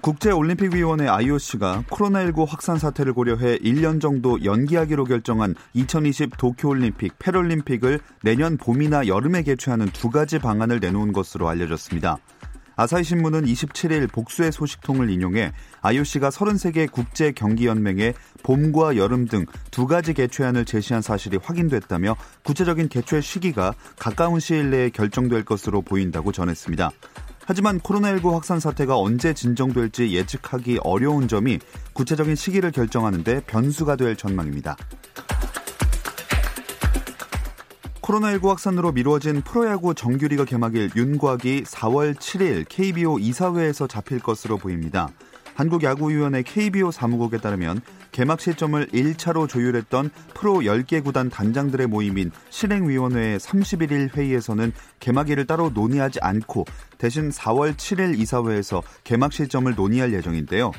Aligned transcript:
국제올림픽위원회 0.00 1.06
IOC가 1.08 1.84
코로나19 1.90 2.46
확산 2.48 2.78
사태를 2.78 3.12
고려해 3.12 3.58
1년 3.58 4.00
정도 4.00 4.42
연기하기로 4.42 5.04
결정한 5.04 5.54
2020 5.74 6.36
도쿄올림픽, 6.38 7.18
패럴림픽을 7.18 8.00
내년 8.22 8.56
봄이나 8.56 9.06
여름에 9.06 9.42
개최하는 9.42 9.86
두 9.92 10.10
가지 10.10 10.38
방안을 10.38 10.80
내놓은 10.80 11.12
것으로 11.12 11.48
알려졌습니다. 11.48 12.16
아사히 12.76 13.04
신문은 13.04 13.44
27일 13.44 14.10
복수의 14.10 14.52
소식통을 14.52 15.10
인용해 15.10 15.52
IOC가 15.82 16.30
33개 16.30 16.90
국제 16.90 17.30
경기 17.32 17.66
연맹에 17.66 18.14
봄과 18.42 18.96
여름 18.96 19.26
등 19.26 19.44
두 19.70 19.86
가지 19.86 20.14
개최안을 20.14 20.64
제시한 20.64 21.02
사실이 21.02 21.38
확인됐다며 21.42 22.16
구체적인 22.42 22.88
개최 22.88 23.20
시기가 23.20 23.74
가까운 23.98 24.40
시일 24.40 24.70
내에 24.70 24.88
결정될 24.88 25.44
것으로 25.44 25.82
보인다고 25.82 26.32
전했습니다. 26.32 26.90
하지만 27.50 27.80
코로나19 27.80 28.30
확산 28.30 28.60
사태가 28.60 28.96
언제 28.96 29.34
진정될지 29.34 30.12
예측하기 30.12 30.78
어려운 30.84 31.26
점이 31.26 31.58
구체적인 31.94 32.36
시기를 32.36 32.70
결정하는데 32.70 33.40
변수가 33.40 33.96
될 33.96 34.14
전망입니다. 34.14 34.76
코로나19 38.02 38.46
확산으로 38.46 38.92
미뤄진 38.92 39.42
프로야구 39.42 39.96
정규리그 39.96 40.44
개막일 40.44 40.90
윤곽이 40.94 41.64
4월 41.64 42.14
7일 42.14 42.66
KBO 42.68 43.18
이사회에서 43.18 43.88
잡힐 43.88 44.20
것으로 44.20 44.56
보입니다. 44.56 45.08
한국야구위원회 45.54 46.42
KBO 46.42 46.90
사무국에 46.90 47.38
따르면 47.38 47.80
개막 48.12 48.40
시점을 48.40 48.86
1차로 48.88 49.48
조율했던 49.48 50.10
프로 50.34 50.54
10개 50.54 51.02
구단 51.02 51.30
단장들의 51.30 51.86
모임인 51.86 52.30
실행위원회의 52.50 53.38
31일 53.38 54.16
회의에서는 54.16 54.72
개막일을 54.98 55.46
따로 55.46 55.70
논의하지 55.70 56.20
않고 56.20 56.64
대신 56.98 57.30
4월 57.30 57.76
7일 57.76 58.18
이사회에서 58.18 58.82
개막 59.04 59.32
시점을 59.32 59.72
논의할 59.74 60.12
예정인데요. 60.12 60.72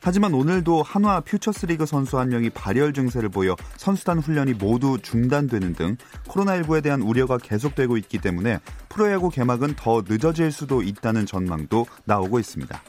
하지만 0.00 0.32
오늘도 0.32 0.82
한화 0.82 1.20
퓨처스리그 1.20 1.84
선수 1.84 2.18
한 2.18 2.28
명이 2.28 2.50
발열 2.50 2.92
증세를 2.92 3.28
보여 3.28 3.56
선수단 3.76 4.20
훈련이 4.20 4.54
모두 4.54 4.98
중단되는 5.02 5.74
등 5.74 5.96
코로나19에 6.28 6.82
대한 6.82 7.02
우려가 7.02 7.36
계속되고 7.36 7.96
있기 7.96 8.18
때문에 8.18 8.60
프로야구 8.88 9.30
개막은 9.30 9.74
더 9.76 10.02
늦어질 10.08 10.52
수도 10.52 10.82
있다는 10.82 11.26
전망도 11.26 11.86
나오고 12.04 12.38
있습니다. 12.38 12.80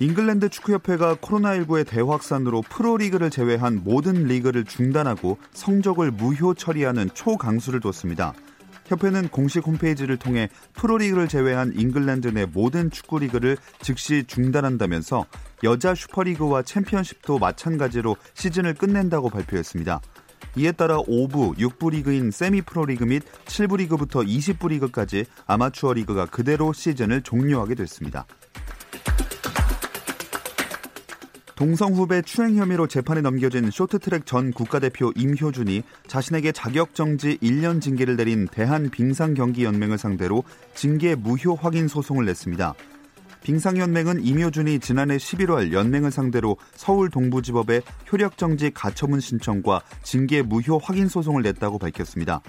잉글랜드 0.00 0.48
축구협회가 0.50 1.16
코로나19의 1.16 1.84
대확산으로 1.84 2.62
프로리그를 2.62 3.30
제외한 3.30 3.82
모든 3.82 4.24
리그를 4.24 4.64
중단하고 4.64 5.38
성적을 5.52 6.12
무효 6.12 6.54
처리하는 6.54 7.10
초강수를 7.14 7.80
뒀습니다. 7.80 8.32
협회는 8.86 9.28
공식 9.28 9.66
홈페이지를 9.66 10.16
통해 10.16 10.48
프로리그를 10.74 11.26
제외한 11.26 11.72
잉글랜드 11.74 12.28
내 12.28 12.46
모든 12.46 12.92
축구리그를 12.92 13.56
즉시 13.82 14.22
중단한다면서 14.24 15.26
여자 15.64 15.96
슈퍼리그와 15.96 16.62
챔피언십도 16.62 17.40
마찬가지로 17.40 18.16
시즌을 18.34 18.74
끝낸다고 18.74 19.30
발표했습니다. 19.30 20.00
이에 20.56 20.72
따라 20.72 20.98
5부, 20.98 21.58
6부 21.58 21.90
리그인 21.90 22.30
세미 22.30 22.62
프로 22.62 22.84
리그 22.84 23.02
및 23.04 23.24
7부 23.46 23.78
리그부터 23.78 24.20
20부 24.20 24.68
리그까지 24.68 25.26
아마추어 25.46 25.92
리그가 25.94 26.26
그대로 26.26 26.72
시즌을 26.72 27.22
종료하게 27.22 27.74
됐습니다. 27.74 28.26
동성 31.58 31.92
후배 31.92 32.22
추행 32.22 32.54
혐의로 32.54 32.86
재판에 32.86 33.20
넘겨진 33.20 33.72
쇼트트랙 33.72 34.26
전 34.26 34.52
국가대표 34.52 35.10
임효준이 35.16 35.82
자신에게 36.06 36.52
자격정지 36.52 37.38
1년 37.38 37.80
징계를 37.80 38.14
내린 38.14 38.46
대한빙상경기연맹을 38.46 39.98
상대로 39.98 40.44
징계 40.76 41.16
무효 41.16 41.56
확인 41.56 41.88
소송을 41.88 42.26
냈습니다. 42.26 42.74
빙상연맹은 43.42 44.24
임효준이 44.24 44.78
지난해 44.78 45.16
11월 45.16 45.72
연맹을 45.72 46.12
상대로 46.12 46.56
서울 46.76 47.10
동부지법에 47.10 47.80
효력정지 48.12 48.70
가처분 48.70 49.18
신청과 49.18 49.82
징계 50.04 50.42
무효 50.42 50.78
확인 50.78 51.08
소송을 51.08 51.42
냈다고 51.42 51.80
밝혔습니다. 51.80 52.40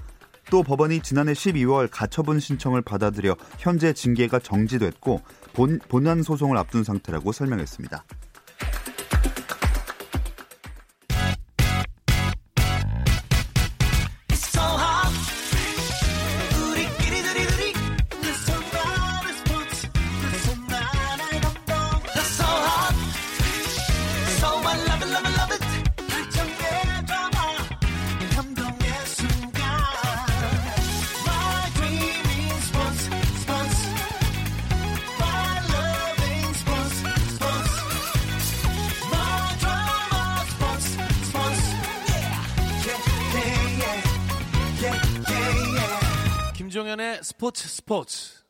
또 0.52 0.62
법원이 0.62 1.02
지난해 1.02 1.34
12월 1.34 1.88
가처분 1.92 2.40
신청을 2.40 2.84
받아들여 2.84 3.36
현재 3.58 3.92
징계가 3.92 4.38
정지됐고 4.38 5.22
본, 5.54 5.80
본안 5.90 6.22
소송을 6.22 6.58
앞둔 6.58 6.84
상태라고 6.84 7.32
설명했습니다. 7.32 8.06
김종현의 46.70 47.22
스포츠 47.24 47.68
스포츠. 47.68 48.44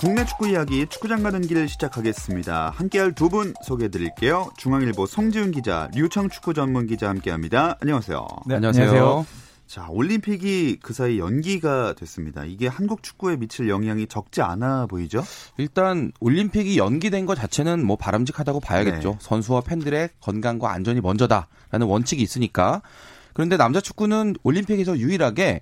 국내 0.00 0.24
축구 0.24 0.48
이야기 0.48 0.86
축구장 0.86 1.22
가는 1.22 1.42
길 1.42 1.68
시작하겠습니다. 1.68 2.70
함께할 2.70 3.14
두 3.14 3.28
분 3.28 3.52
소개해드릴게요. 3.66 4.50
중앙일보 4.56 5.04
송지훈 5.04 5.50
기자, 5.50 5.90
류청 5.94 6.30
축구 6.30 6.54
전문 6.54 6.86
기자 6.86 7.10
함께합니다. 7.10 7.76
안녕하세요. 7.82 8.26
네, 8.46 8.54
안녕하세요. 8.54 9.26
자, 9.68 9.86
올림픽이 9.90 10.78
그 10.82 10.94
사이 10.94 11.18
연기가 11.18 11.92
됐습니다. 11.92 12.42
이게 12.46 12.66
한국 12.66 13.02
축구에 13.02 13.36
미칠 13.36 13.68
영향이 13.68 14.06
적지 14.06 14.40
않아 14.40 14.86
보이죠? 14.86 15.22
일단 15.58 16.10
올림픽이 16.20 16.78
연기된 16.78 17.26
것 17.26 17.34
자체는 17.34 17.84
뭐 17.84 17.96
바람직하다고 17.96 18.60
봐야겠죠. 18.60 19.10
네. 19.10 19.16
선수와 19.20 19.60
팬들의 19.60 20.08
건강과 20.20 20.72
안전이 20.72 21.02
먼저다라는 21.02 21.86
원칙이 21.86 22.22
있으니까. 22.22 22.80
그런데 23.34 23.58
남자 23.58 23.82
축구는 23.82 24.36
올림픽에서 24.42 24.96
유일하게 24.98 25.60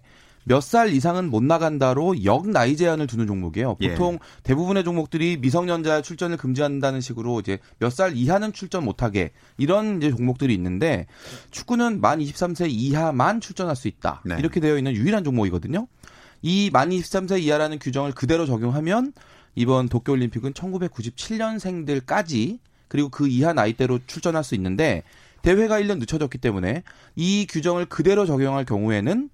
몇 0.48 0.60
살 0.60 0.92
이상은 0.92 1.28
못 1.28 1.42
나간다로 1.42 2.22
역 2.24 2.48
나이 2.48 2.76
제한을 2.76 3.08
두는 3.08 3.26
종목이에요. 3.26 3.76
예. 3.80 3.90
보통 3.90 4.14
예. 4.14 4.18
대부분의 4.44 4.84
종목들이 4.84 5.38
미성년자 5.38 6.02
출전을 6.02 6.36
금지한다는 6.36 7.00
식으로 7.00 7.40
이제 7.40 7.58
몇 7.80 7.90
살 7.90 8.16
이하는 8.16 8.52
출전 8.52 8.84
못하게 8.84 9.32
이런 9.58 9.96
이제 9.96 10.10
종목들이 10.10 10.54
있는데 10.54 11.06
축구는 11.50 12.00
만 12.00 12.20
23세 12.20 12.68
이하만 12.70 13.40
출전할 13.40 13.74
수 13.74 13.88
있다. 13.88 14.22
네. 14.24 14.36
이렇게 14.38 14.60
되어 14.60 14.78
있는 14.78 14.94
유일한 14.94 15.24
종목이거든요. 15.24 15.88
이 16.42 16.70
만 16.72 16.90
23세 16.90 17.40
이하라는 17.42 17.80
규정을 17.80 18.12
그대로 18.12 18.46
적용하면 18.46 19.14
이번 19.56 19.88
도쿄올림픽은 19.88 20.52
1997년생들까지 20.52 22.58
그리고 22.88 23.08
그 23.08 23.26
이하 23.26 23.52
나이대로 23.52 23.98
출전할 24.06 24.44
수 24.44 24.54
있는데 24.54 25.02
대회가 25.42 25.80
1년 25.80 25.98
늦춰졌기 25.98 26.38
때문에 26.38 26.82
이 27.16 27.46
규정을 27.48 27.86
그대로 27.86 28.26
적용할 28.26 28.64
경우에는 28.64 29.30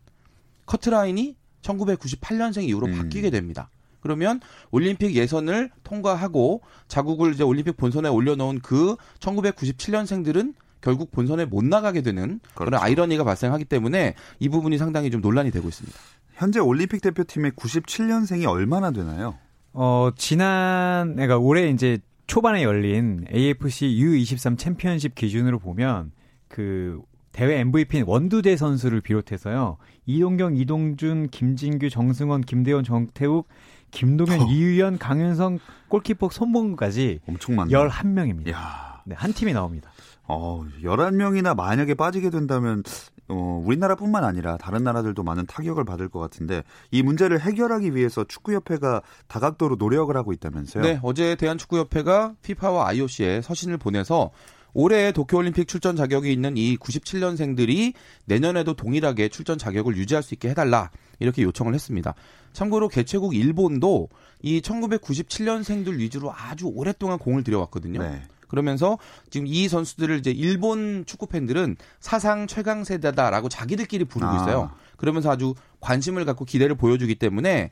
커트라인이 0.66 1.36
1998년생 1.62 2.64
이후로 2.68 2.86
음. 2.88 2.98
바뀌게 2.98 3.30
됩니다. 3.30 3.70
그러면 4.00 4.40
올림픽 4.70 5.14
예선을 5.14 5.70
통과하고 5.84 6.60
자국을 6.88 7.34
이제 7.34 7.44
올림픽 7.44 7.76
본선에 7.76 8.08
올려놓은 8.08 8.58
그 8.60 8.96
1997년생들은 9.20 10.54
결국 10.80 11.12
본선에 11.12 11.44
못 11.44 11.64
나가게 11.64 12.02
되는 12.02 12.40
그렇죠. 12.54 12.70
그런 12.70 12.82
아이러니가 12.82 13.22
발생하기 13.22 13.64
때문에 13.66 14.14
이 14.40 14.48
부분이 14.48 14.76
상당히 14.78 15.10
좀 15.10 15.20
논란이 15.20 15.52
되고 15.52 15.68
있습니다. 15.68 15.96
현재 16.34 16.58
올림픽 16.58 17.00
대표팀의 17.00 17.52
97년생이 17.52 18.48
얼마나 18.48 18.90
되나요? 18.90 19.38
어, 19.72 20.10
지난, 20.16 21.14
그러니까 21.14 21.38
올해 21.38 21.68
이제 21.68 21.98
초반에 22.26 22.64
열린 22.64 23.24
AFC 23.32 23.86
U23 23.86 24.58
챔피언십 24.58 25.14
기준으로 25.14 25.60
보면 25.60 26.10
그 26.48 27.00
대회 27.32 27.58
MVP인 27.60 28.04
원두재 28.06 28.56
선수를 28.56 29.00
비롯해서요. 29.00 29.78
이동경, 30.06 30.56
이동준, 30.56 31.28
김진규, 31.30 31.90
정승원, 31.90 32.42
김대원, 32.42 32.84
정태욱, 32.84 33.48
김동현, 33.90 34.40
어. 34.40 34.46
이유연, 34.46 34.98
강윤성, 34.98 35.58
골키퍼 35.88 36.30
손봉까지 36.30 37.20
엄청 37.28 37.56
많네. 37.56 37.72
11명입니다. 37.72 38.50
야, 38.52 39.02
네, 39.04 39.14
한 39.16 39.32
팀이 39.32 39.52
나옵니다. 39.52 39.90
어, 40.24 40.64
11명이나 40.82 41.54
만약에 41.54 41.94
빠지게 41.94 42.30
된다면 42.30 42.82
어, 43.28 43.62
우리나라뿐만 43.64 44.24
아니라 44.24 44.56
다른 44.56 44.84
나라들도 44.84 45.22
많은 45.22 45.46
타격을 45.46 45.84
받을 45.84 46.08
것 46.08 46.18
같은데 46.20 46.62
이 46.90 47.02
문제를 47.02 47.40
해결하기 47.40 47.94
위해서 47.94 48.24
축구협회가 48.24 49.02
다각도로 49.28 49.76
노력을 49.76 50.14
하고 50.16 50.32
있다면서요? 50.32 50.82
네, 50.82 51.00
어제 51.02 51.34
대한축구협회가 51.36 52.34
피파와 52.42 52.88
IOC에 52.88 53.40
서신을 53.42 53.78
보내서 53.78 54.30
올해 54.74 55.12
도쿄올림픽 55.12 55.68
출전 55.68 55.96
자격이 55.96 56.32
있는 56.32 56.56
이 56.56 56.76
97년생들이 56.76 57.94
내년에도 58.24 58.74
동일하게 58.74 59.28
출전 59.28 59.58
자격을 59.58 59.96
유지할 59.96 60.22
수 60.22 60.34
있게 60.34 60.48
해달라 60.50 60.90
이렇게 61.18 61.42
요청을 61.42 61.74
했습니다. 61.74 62.14
참고로 62.52 62.88
개최국 62.88 63.34
일본도 63.34 64.08
이 64.42 64.60
1997년생들 64.60 65.98
위주로 65.98 66.32
아주 66.32 66.66
오랫동안 66.66 67.18
공을 67.18 67.44
들여왔거든요. 67.44 68.02
네. 68.02 68.22
그러면서 68.48 68.98
지금 69.30 69.46
이 69.46 69.66
선수들을 69.66 70.18
이제 70.18 70.30
일본 70.30 71.04
축구 71.06 71.26
팬들은 71.26 71.76
사상 72.00 72.46
최강 72.46 72.84
세대다라고 72.84 73.48
자기들끼리 73.48 74.04
부르고 74.04 74.30
아. 74.30 74.36
있어요. 74.36 74.70
그러면서 74.98 75.30
아주 75.30 75.54
관심을 75.80 76.26
갖고 76.26 76.44
기대를 76.44 76.76
보여주기 76.76 77.14
때문에 77.14 77.70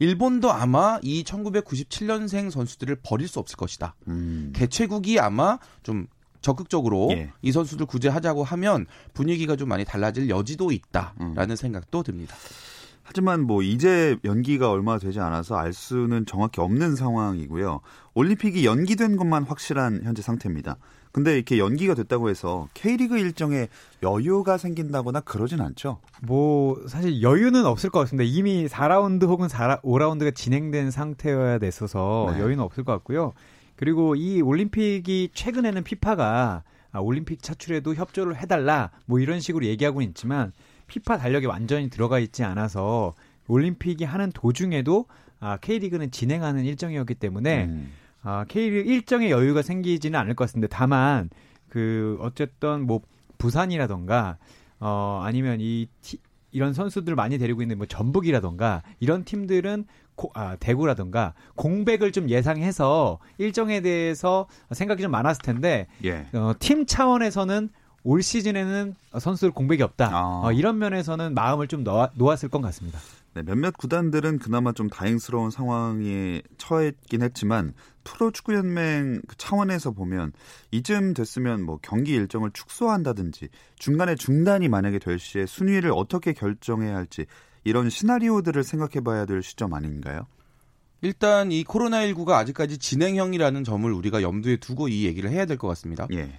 일본도 0.00 0.50
아마 0.50 0.98
이 1.02 1.22
1997년생 1.22 2.50
선수들을 2.50 2.98
버릴 3.04 3.28
수 3.28 3.38
없을 3.38 3.56
것이다. 3.56 3.94
음. 4.08 4.52
개최국이 4.54 5.20
아마 5.20 5.58
좀 5.84 6.08
적극적으로 6.40 7.08
예. 7.12 7.32
이 7.42 7.52
선수들 7.52 7.86
구제하자고 7.86 8.44
하면 8.44 8.86
분위기가 9.14 9.56
좀 9.56 9.68
많이 9.68 9.84
달라질 9.84 10.28
여지도 10.28 10.72
있다라는 10.72 11.50
음. 11.50 11.56
생각도 11.56 12.02
듭니다. 12.02 12.36
하지만 13.02 13.42
뭐 13.42 13.62
이제 13.62 14.16
연기가 14.24 14.70
얼마 14.70 14.98
되지 14.98 15.20
않아서 15.20 15.56
알 15.56 15.72
수는 15.72 16.26
정확히 16.26 16.60
없는 16.60 16.96
상황이고요. 16.96 17.80
올림픽이 18.14 18.66
연기된 18.66 19.16
것만 19.16 19.44
확실한 19.44 20.00
현재 20.02 20.22
상태입니다. 20.22 20.76
근데 21.12 21.34
이렇게 21.34 21.58
연기가 21.58 21.94
됐다고 21.94 22.28
해서 22.28 22.68
K리그 22.74 23.16
일정에 23.16 23.68
여유가 24.02 24.58
생긴다거나 24.58 25.20
그러진 25.20 25.62
않죠. 25.62 25.98
뭐 26.20 26.82
사실 26.88 27.22
여유는 27.22 27.64
없을 27.64 27.88
것 27.88 28.00
같습니다. 28.00 28.28
이미 28.28 28.66
4라운드 28.66 29.26
혹은 29.26 29.46
4라, 29.46 29.80
5라운드가 29.82 30.34
진행된 30.34 30.90
상태여야 30.90 31.58
됐어서 31.58 32.32
네. 32.34 32.42
여유는 32.42 32.60
없을 32.60 32.84
것 32.84 32.92
같고요. 32.92 33.32
그리고 33.76 34.16
이 34.16 34.40
올림픽이 34.40 35.30
최근에는 35.32 35.84
피파가 35.84 36.62
아, 36.92 36.98
올림픽 36.98 37.42
차출에도 37.42 37.94
협조를 37.94 38.36
해달라 38.36 38.90
뭐 39.04 39.20
이런 39.20 39.40
식으로 39.40 39.66
얘기하고 39.66 40.00
는 40.00 40.08
있지만 40.08 40.52
피파 40.86 41.18
달력에 41.18 41.46
완전히 41.46 41.90
들어가 41.90 42.18
있지 42.18 42.42
않아서 42.42 43.14
올림픽이 43.48 44.04
하는 44.04 44.32
도중에도 44.32 45.06
아, 45.40 45.58
K리그는 45.58 46.10
진행하는 46.10 46.64
일정이었기 46.64 47.14
때문에 47.16 47.64
음. 47.66 47.92
아, 48.22 48.44
K리그 48.48 48.90
일정의 48.90 49.30
여유가 49.30 49.62
생기지는 49.62 50.18
않을 50.18 50.34
것 50.34 50.44
같습니다. 50.44 50.74
다만 50.74 51.28
그 51.68 52.16
어쨌든 52.20 52.86
뭐 52.86 53.02
부산이라던가 53.38 54.38
어 54.80 55.20
아니면 55.24 55.58
이 55.60 55.88
티, 56.00 56.18
이런 56.52 56.72
선수들 56.72 57.14
많이 57.14 57.36
데리고 57.38 57.60
있는 57.60 57.76
뭐 57.76 57.86
전북이라던가 57.86 58.82
이런 59.00 59.24
팀들은 59.24 59.84
고, 60.16 60.30
아, 60.34 60.56
대구라던가 60.56 61.34
공백을 61.54 62.10
좀 62.10 62.28
예상해서 62.28 63.18
일정에 63.38 63.80
대해서 63.80 64.46
생각이 64.72 65.02
좀 65.02 65.10
많았을 65.10 65.42
텐데 65.42 65.86
예. 66.04 66.26
어, 66.32 66.54
팀 66.58 66.86
차원에서는 66.86 67.68
올 68.02 68.22
시즌에는 68.22 68.94
선수들 69.18 69.50
공백이 69.50 69.82
없다. 69.82 70.10
아. 70.12 70.40
어, 70.44 70.52
이런 70.52 70.78
면에서는 70.78 71.34
마음을 71.34 71.66
좀 71.66 71.82
놓아, 71.84 72.10
놓았을 72.14 72.48
것 72.48 72.60
같습니다. 72.60 72.98
네, 73.34 73.42
몇몇 73.42 73.76
구단들은 73.76 74.38
그나마 74.38 74.72
좀 74.72 74.88
다행스러운 74.88 75.50
상황에 75.50 76.40
처했긴 76.56 77.20
했지만 77.22 77.74
프로축구연맹 78.04 79.22
그 79.26 79.36
차원에서 79.36 79.90
보면 79.90 80.32
이쯤 80.70 81.12
됐으면 81.12 81.62
뭐 81.62 81.78
경기 81.82 82.12
일정을 82.14 82.52
축소한다든지 82.54 83.48
중간에 83.78 84.14
중단이 84.14 84.68
만약에 84.68 84.98
될 84.98 85.18
시에 85.18 85.44
순위를 85.44 85.92
어떻게 85.94 86.32
결정해야 86.32 86.96
할지 86.96 87.26
이런 87.66 87.90
시나리오들을 87.90 88.62
생각해 88.62 89.02
봐야 89.02 89.26
될 89.26 89.42
시점 89.42 89.74
아닌가요? 89.74 90.28
일단 91.02 91.50
이 91.50 91.64
코로나19가 91.64 92.34
아직까지 92.34 92.78
진행형이라는 92.78 93.64
점을 93.64 93.92
우리가 93.92 94.22
염두에 94.22 94.56
두고 94.58 94.86
이 94.86 95.04
얘기를 95.04 95.30
해야 95.30 95.46
될 95.46 95.58
것 95.58 95.66
같습니다. 95.68 96.06
예. 96.12 96.38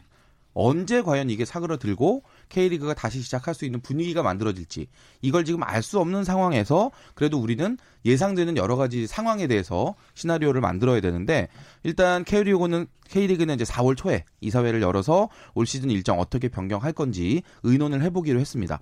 언제 0.54 1.02
과연 1.02 1.30
이게 1.30 1.44
사그러들고 1.44 2.24
K리그가 2.50 2.94
다시 2.94 3.22
시작할 3.22 3.54
수 3.54 3.66
있는 3.66 3.82
분위기가 3.82 4.24
만들어질지 4.24 4.88
이걸 5.22 5.46
지금 5.46 5.64
알 5.64 5.82
수 5.82 6.00
없는 6.00 6.24
상황에서 6.24 6.92
그래도 7.14 7.38
우리는 7.40 7.78
예상되는 8.04 8.58
여러 8.58 8.76
가지 8.76 9.08
상황에 9.08 9.48
대해서 9.48 9.96
시나리오를 10.16 10.60
만들어야 10.60 11.00
되는데 11.02 11.48
일단 11.84 12.24
K리그는 12.26 12.88
K리그는 13.10 13.56
이제 13.56 13.64
4월 13.64 13.96
초에 13.96 14.26
이사회를 14.42 14.82
열어서 14.82 15.30
올 15.54 15.66
시즌 15.66 15.90
일정 15.90 16.20
어떻게 16.20 16.50
변경할 16.50 16.92
건지 16.94 17.44
의논을 17.64 18.02
해보기로 18.04 18.40
했습니다. 18.40 18.80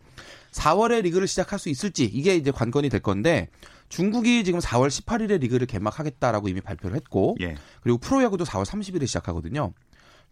4월에 0.51 1.01
리그를 1.03 1.27
시작할 1.27 1.59
수 1.59 1.69
있을지 1.69 2.05
이게 2.05 2.35
이제 2.35 2.49
관건이 2.49 2.89
될 2.89 3.01
건데 3.01 3.49
중국이 3.89 4.43
지금 4.43 4.59
4월 4.59 4.87
18일에 4.87 5.39
리그를 5.41 5.67
개막하겠다라고 5.67 6.47
이미 6.47 6.61
발표를 6.61 6.95
했고 6.95 7.35
예. 7.41 7.55
그리고 7.81 7.99
프로야구도 7.99 8.45
4월 8.45 8.65
30일에 8.65 9.05
시작하거든요. 9.05 9.73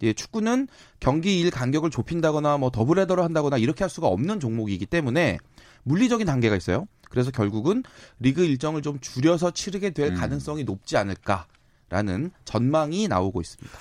예, 0.01 0.13
축구는 0.13 0.67
경기 0.99 1.39
일 1.39 1.51
간격을 1.51 1.89
좁힌다거나 1.89 2.57
뭐 2.57 2.69
더블헤더를 2.71 3.23
한다거나 3.23 3.57
이렇게 3.57 3.83
할 3.83 3.89
수가 3.89 4.07
없는 4.07 4.39
종목이기 4.39 4.85
때문에 4.85 5.37
물리적인 5.83 6.25
단계가 6.25 6.55
있어요. 6.55 6.87
그래서 7.09 7.29
결국은 7.31 7.83
리그 8.19 8.43
일정을 8.43 8.81
좀 8.81 8.99
줄여서 8.99 9.51
치르게 9.51 9.91
될 9.91 10.09
음. 10.11 10.15
가능성이 10.15 10.63
높지 10.63 10.97
않을까라는 10.97 12.31
전망이 12.43 13.07
나오고 13.07 13.41
있습니다. 13.41 13.77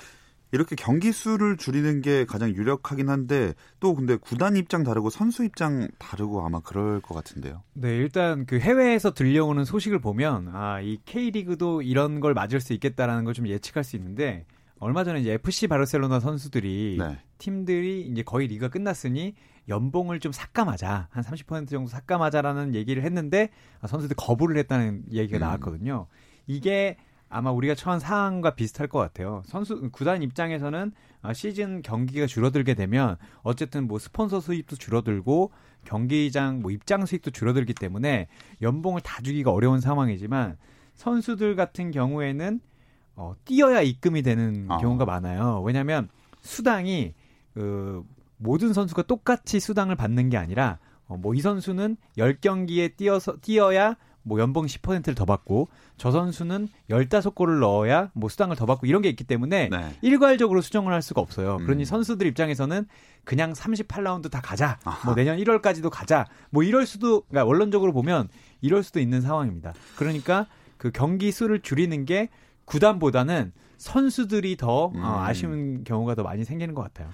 이렇게 0.55 0.76
경기 0.76 1.12
수를 1.12 1.56
줄이는 1.56 2.03
게 2.03 2.26
가장 2.26 2.50
유력하긴 2.50 3.09
한데 3.09 3.55
또 3.81 3.94
근데 3.94 4.17
구단 4.17 4.55
입장 4.55 4.82
다르고 4.82 5.09
선수 5.09 5.44
입장 5.44 5.88
다르고 5.99 6.44
아마 6.44 6.61
그럴 6.61 7.00
것 7.00 7.14
같은데요. 7.14 7.62
네, 7.73 7.97
일단 7.97 8.44
그 8.44 8.61
해외에서 8.61 9.14
들려오는 9.14 9.64
소식을 9.64 10.00
보면 10.00 10.50
아, 10.53 10.82
이 10.82 10.99
K리그도 11.06 11.81
이런 11.81 12.20
걸 12.20 12.35
맞을 12.35 12.61
수 12.61 12.75
있겠다라는 12.75 13.25
걸 13.25 13.32
좀 13.32 13.49
예측할 13.49 13.82
수 13.82 13.97
있는데 13.97 14.44
얼마 14.82 15.05
전에 15.05 15.20
이제 15.20 15.34
FC 15.34 15.69
바르셀로나 15.69 16.18
선수들이 16.18 16.97
네. 16.99 17.16
팀들이 17.38 18.00
이제 18.00 18.25
거의 18.25 18.49
리가 18.49 18.66
끝났으니 18.66 19.37
연봉을 19.68 20.18
좀 20.18 20.33
삭감하자 20.33 21.06
한 21.09 21.23
30% 21.23 21.68
정도 21.68 21.88
삭감하자라는 21.88 22.75
얘기를 22.75 23.04
했는데 23.04 23.50
아, 23.80 23.87
선수들 23.87 24.16
거부를 24.16 24.56
했다는 24.56 25.04
얘기가 25.12 25.38
음. 25.38 25.40
나왔거든요. 25.40 26.09
이게 26.49 26.97
아마 27.28 27.52
우리가 27.52 27.76
처한 27.76 28.00
상황과 28.00 28.56
비슷할 28.56 28.88
것 28.88 28.99
같아요. 28.99 29.45
선수 29.47 29.88
구단 29.92 30.21
입장에서는 30.21 30.90
아, 31.23 31.33
시즌 31.33 31.83
경기가 31.83 32.26
줄어들게 32.26 32.75
되면 32.75 33.16
어쨌든 33.45 33.87
뭐 33.87 34.00
스폰서 34.00 34.40
수입도 34.40 34.75
줄어들고 34.75 35.52
경기장 35.85 36.61
뭐 36.61 36.73
입장 36.73 37.06
수익도 37.06 37.30
줄어들기 37.30 37.73
때문에 37.75 38.26
연봉을 38.61 39.00
다 39.02 39.23
주기가 39.23 39.52
어려운 39.52 39.78
상황이지만 39.80 40.56
선수들 40.95 41.54
같은 41.54 41.92
경우에는 41.92 42.61
어, 43.16 43.35
뛰어야 43.45 43.81
입금이 43.83 44.23
되는 44.23 44.66
아. 44.69 44.78
경우가 44.78 45.04
많아요. 45.04 45.62
왜냐하면 45.64 46.09
수당이 46.40 47.14
그 47.54 48.02
모든 48.37 48.73
선수가 48.73 49.02
똑같이 49.02 49.61
수당을 49.61 49.95
받는 49.97 50.31
게 50.31 50.37
아니라 50.37 50.78
어, 51.07 51.16
뭐 51.16 51.35
이 51.35 51.40
선수는 51.40 51.97
10경기에 52.19 52.97
뛰어서 52.97 53.37
뛰어야 53.40 53.97
뭐 54.25 54.38
연봉 54.40 54.66
10%를 54.66 55.14
더 55.14 55.25
받고 55.25 55.69
저 55.97 56.12
선수는 56.12 56.69
15골을 56.88 57.59
넣어야 57.59 58.11
뭐 58.14 58.28
수당을 58.28 58.54
더 58.57 58.66
받고 58.66 58.87
이런 58.87 59.02
게 59.02 59.09
있기 59.09 59.25
때문에 59.25 59.69
네. 59.69 59.97
일괄적으로 60.00 60.61
수정을 60.61 60.92
할 60.92 61.02
수가 61.02 61.21
없어요. 61.21 61.57
음. 61.57 61.66
그러니 61.66 61.85
선수들 61.85 62.26
입장에서는 62.28 62.87
그냥 63.25 63.52
38라운드 63.52 64.31
다 64.31 64.40
가자. 64.40 64.78
아하. 64.85 65.07
뭐 65.07 65.14
내년 65.16 65.38
1월까지도 65.38 65.90
가자. 65.90 66.26
뭐 66.50 66.62
이럴 66.62 66.87
수도 66.87 67.23
그러니까 67.23 67.47
원론적으로 67.47 67.92
보면 67.92 68.28
이럴 68.61 68.85
수도 68.85 69.00
있는 69.00 69.21
상황입니다. 69.21 69.75
그러니까 69.97 70.47
그 70.76 70.92
경기 70.92 71.33
수를 71.33 71.61
줄이는 71.61 72.04
게 72.04 72.28
구단보다는 72.64 73.52
선수들이 73.78 74.57
더 74.57 74.85
어, 74.85 74.92
음. 74.95 75.02
아쉬운 75.04 75.85
경우가 75.85 76.14
더 76.14 76.23
많이 76.23 76.45
생기는 76.45 76.75
것 76.75 76.83
같아요. 76.83 77.09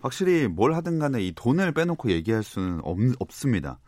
확실히 0.00 0.46
뭘 0.48 0.74
하든 0.74 0.98
간에 0.98 1.22
이 1.22 1.32
돈을 1.34 1.72
빼놓고 1.72 2.10
얘기할 2.10 2.42
수는 2.42 2.80
없, 2.84 2.98
없습니다. 3.18 3.78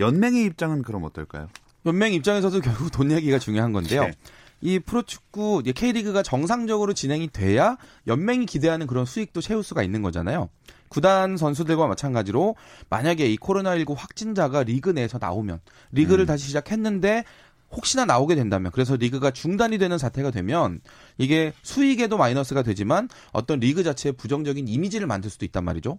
연맹의 0.00 0.44
입장은 0.44 0.82
그럼 0.82 1.04
어떨까요? 1.04 1.48
연맹 1.86 2.12
입장에서도 2.14 2.60
결국 2.60 2.90
돈 2.90 3.10
얘기가 3.12 3.38
중요한 3.38 3.72
건데요. 3.72 4.02
네. 4.02 4.12
이 4.60 4.78
프로축구 4.80 5.62
K리그가 5.74 6.22
정상적으로 6.22 6.92
진행이 6.92 7.28
돼야 7.28 7.76
연맹이 8.06 8.46
기대하는 8.46 8.86
그런 8.86 9.04
수익도 9.04 9.40
채울 9.40 9.62
수가 9.62 9.82
있는 9.82 10.02
거잖아요. 10.02 10.48
구단 10.88 11.36
선수들과 11.36 11.86
마찬가지로 11.86 12.56
만약에 12.88 13.26
이 13.26 13.36
코로나19 13.36 13.94
확진자가 13.96 14.62
리그 14.64 14.90
내에서 14.90 15.18
나오면 15.20 15.60
리그를 15.92 16.24
음. 16.24 16.26
다시 16.26 16.46
시작했는데 16.46 17.24
혹시나 17.70 18.04
나오게 18.04 18.34
된다면 18.34 18.72
그래서 18.72 18.96
리그가 18.96 19.30
중단이 19.30 19.78
되는 19.78 19.98
사태가 19.98 20.30
되면 20.30 20.80
이게 21.18 21.52
수익에도 21.62 22.16
마이너스가 22.16 22.62
되지만 22.62 23.08
어떤 23.32 23.60
리그 23.60 23.82
자체의 23.82 24.14
부정적인 24.14 24.68
이미지를 24.68 25.06
만들 25.06 25.30
수도 25.30 25.44
있단 25.44 25.64
말이죠. 25.64 25.98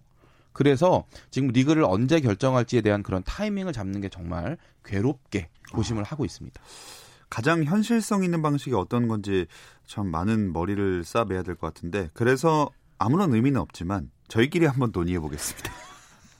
그래서 0.52 1.04
지금 1.30 1.48
리그를 1.48 1.84
언제 1.84 2.20
결정할지에 2.20 2.80
대한 2.80 3.02
그런 3.04 3.22
타이밍을 3.22 3.72
잡는 3.72 4.00
게 4.00 4.08
정말 4.08 4.56
괴롭게 4.84 5.48
고심을 5.72 6.02
하고 6.02 6.24
있습니다. 6.24 6.60
가장 7.28 7.62
현실성 7.62 8.24
있는 8.24 8.42
방식이 8.42 8.74
어떤 8.74 9.06
건지 9.06 9.46
참 9.86 10.08
많은 10.08 10.52
머리를 10.52 11.04
쌓아야 11.04 11.44
될 11.44 11.54
것 11.54 11.72
같은데 11.72 12.10
그래서 12.14 12.68
아무런 12.98 13.32
의미는 13.32 13.60
없지만 13.60 14.10
저희끼리 14.26 14.66
한번 14.66 14.90
논의해 14.92 15.20
보겠습니다. 15.20 15.72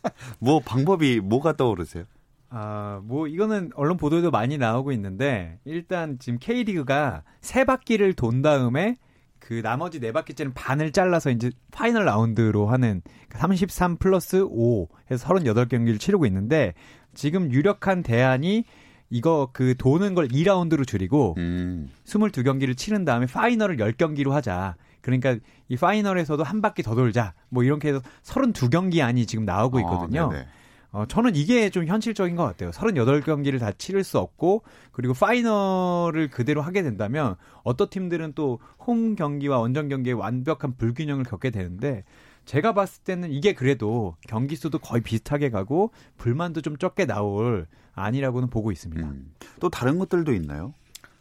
뭐 0.41 0.59
방법이 0.61 1.21
뭐가 1.21 1.57
떠오르세요? 1.57 2.05
아, 2.51 3.01
뭐 3.05 3.29
이거는 3.29 3.71
언론 3.75 3.97
보도에도 3.97 4.31
많이 4.31 4.59
나오고 4.59 4.93
있는데 4.93 5.59
일단 5.65 6.19
지금 6.19 6.39
K리그가 6.41 7.23
세 7.41 7.65
바퀴를 7.65 8.15
돈 8.15 8.43
다음에 8.43 8.97
그 9.39 9.63
나머지 9.63 10.01
네 10.01 10.13
바퀴째는 10.13 10.53
반을 10.55 10.93
잘라서 10.93 11.31
이제 11.31 11.51
파이널 11.71 12.05
라운드로 12.05 12.67
하는 12.67 13.03
33 13.33 13.97
플러스 13.97 14.45
5 14.49 14.89
해서 15.11 15.29
38경기를 15.29 15.99
치르고 15.99 16.27
있는데 16.27 16.75
지금 17.15 17.51
유력한 17.53 18.03
대안이 18.03 18.65
이거 19.11 19.51
그 19.53 19.75
도는 19.77 20.15
걸 20.15 20.29
2라운드로 20.29 20.87
줄이고 20.87 21.35
음. 21.39 21.89
22경기를 22.05 22.77
치른 22.77 23.05
다음에 23.05 23.27
파이널을 23.27 23.77
10경기로 23.77 24.31
하자. 24.31 24.77
그러니까 25.01 25.37
이 25.69 25.77
파이널에서도 25.77 26.43
한 26.45 26.61
바퀴 26.61 26.83
더 26.83 26.95
돌자. 26.95 27.33
뭐 27.49 27.65
이렇게 27.65 27.89
해서 27.89 28.01
32경기 28.23 29.03
안이 29.03 29.27
지금 29.27 29.45
나오고 29.45 29.81
있거든요. 29.81 30.31
아. 30.33 30.60
어, 30.93 31.07
저는 31.07 31.37
이게 31.37 31.71
좀 31.71 31.87
현실적인 31.87 32.35
것 32.37 32.45
같아요. 32.45 32.71
38경기를 32.71 33.61
다 33.61 33.71
치를 33.73 34.03
수 34.03 34.19
없고, 34.19 34.63
그리고 34.93 35.15
파이널을 35.15 36.29
그대로 36.31 36.63
하게 36.63 36.83
된다면, 36.83 37.37
어떤 37.63 37.89
팀들은 37.89 38.33
또 38.35 38.59
홈 38.87 39.15
경기와 39.15 39.59
원정 39.59 39.89
경기의 39.89 40.15
완벽한 40.15 40.77
불균형을 40.77 41.25
겪게 41.25 41.51
되는데, 41.51 42.05
제가 42.45 42.73
봤을 42.73 43.05
때는 43.05 43.31
이게 43.31 43.53
그래도 43.53 44.17
경기 44.27 44.57
수도 44.57 44.79
거의 44.79 45.03
비슷하게 45.03 45.51
가고, 45.51 45.93
불만도 46.17 46.61
좀 46.63 46.77
적게 46.77 47.07
나올 47.07 47.67
아니라고는 47.93 48.49
보고 48.49 48.73
있습니다. 48.73 49.07
음. 49.07 49.33
또 49.61 49.69
다른 49.69 49.99
것들도 49.99 50.33
있나요? 50.33 50.75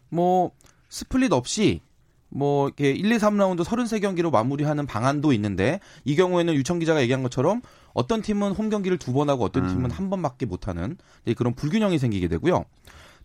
뭐 0.10 0.52
스플릿 0.90 1.32
없이 1.34 1.82
뭐 2.30 2.68
이렇게 2.68 2.92
1, 2.92 3.12
2, 3.12 3.18
3라운드 3.18 3.64
33경기로 3.64 4.32
마무리하는 4.32 4.86
방안도 4.86 5.34
있는데 5.34 5.80
이 6.06 6.16
경우에는 6.16 6.54
유청 6.54 6.80
기자가 6.80 7.02
얘기한 7.02 7.24
것처럼 7.24 7.62
어떤 7.94 8.22
팀은 8.22 8.52
홈 8.52 8.70
경기를 8.70 8.98
두 8.98 9.14
번 9.14 9.30
하고 9.30 9.44
어떤 9.44 9.64
음. 9.66 9.70
팀은 9.70 9.92
한 9.92 10.10
번밖에 10.10 10.46
못 10.46 10.68
하는 10.68 10.98
이제 11.26 11.34
그런 11.34 11.56
불균형이 11.56 11.98
생기게 11.98 12.28
되고요. 12.28 12.66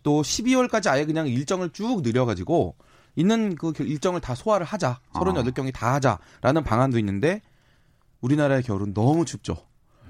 또 0.03 0.21
12월까지 0.21 0.87
아예 0.91 1.05
그냥 1.05 1.27
일정을 1.27 1.69
쭉 1.71 2.01
늘려 2.01 2.25
가지고 2.25 2.75
있는 3.15 3.55
그 3.55 3.73
일정을 3.79 4.21
다 4.21 4.35
소화를 4.35 4.65
하자. 4.65 4.99
38경기 5.45 5.73
다 5.73 5.93
하자라는 5.93 6.63
방안도 6.63 6.97
있는데 6.99 7.41
우리나라의 8.21 8.63
겨울은 8.63 8.93
너무 8.93 9.25
춥죠. 9.25 9.55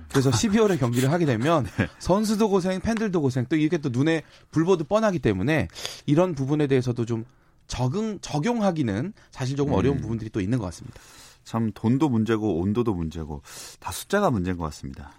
그래서 0.10 0.30
12월에 0.30 0.80
경기를 0.80 1.12
하게 1.12 1.26
되면 1.26 1.66
선수도 2.00 2.50
고생, 2.50 2.80
팬들도 2.80 3.22
고생, 3.22 3.46
또 3.50 3.56
이게 3.56 3.78
또 3.78 3.90
눈에 3.90 4.22
불보듯 4.52 4.88
뻔하기 4.88 5.20
때문에 5.20 5.68
이런 6.06 6.36
부분에 6.36 6.68
대해서도 6.68 7.06
좀 7.06 7.26
적응, 7.68 8.20
적용하기는 8.22 9.14
사실 9.32 9.56
조금 9.56 9.74
어려운 9.74 9.98
음. 9.98 10.02
부분들이 10.02 10.30
또 10.30 10.42
있는 10.42 10.60
것 10.60 10.66
같습니다. 10.66 11.00
참 11.44 11.72
돈도 11.74 12.10
문제고 12.10 12.60
온도도 12.60 12.94
문제고 12.94 13.42
다 13.80 13.92
숫자가 13.92 14.32
문제인 14.32 14.58
것 14.58 14.64
같습니다. 14.66 15.12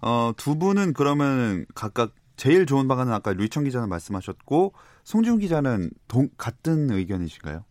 어, 0.00 0.32
두 0.36 0.56
분은 0.56 0.92
그러면 0.92 1.66
각각 1.74 2.14
제일 2.36 2.66
좋은 2.66 2.88
방안은 2.88 3.12
아까 3.12 3.32
류청 3.32 3.64
기자는 3.64 3.88
말씀하셨고 3.88 4.72
송지훈 5.04 5.38
기자는 5.38 5.90
동, 6.08 6.28
같은 6.36 6.90
의견이신가요? 6.90 7.64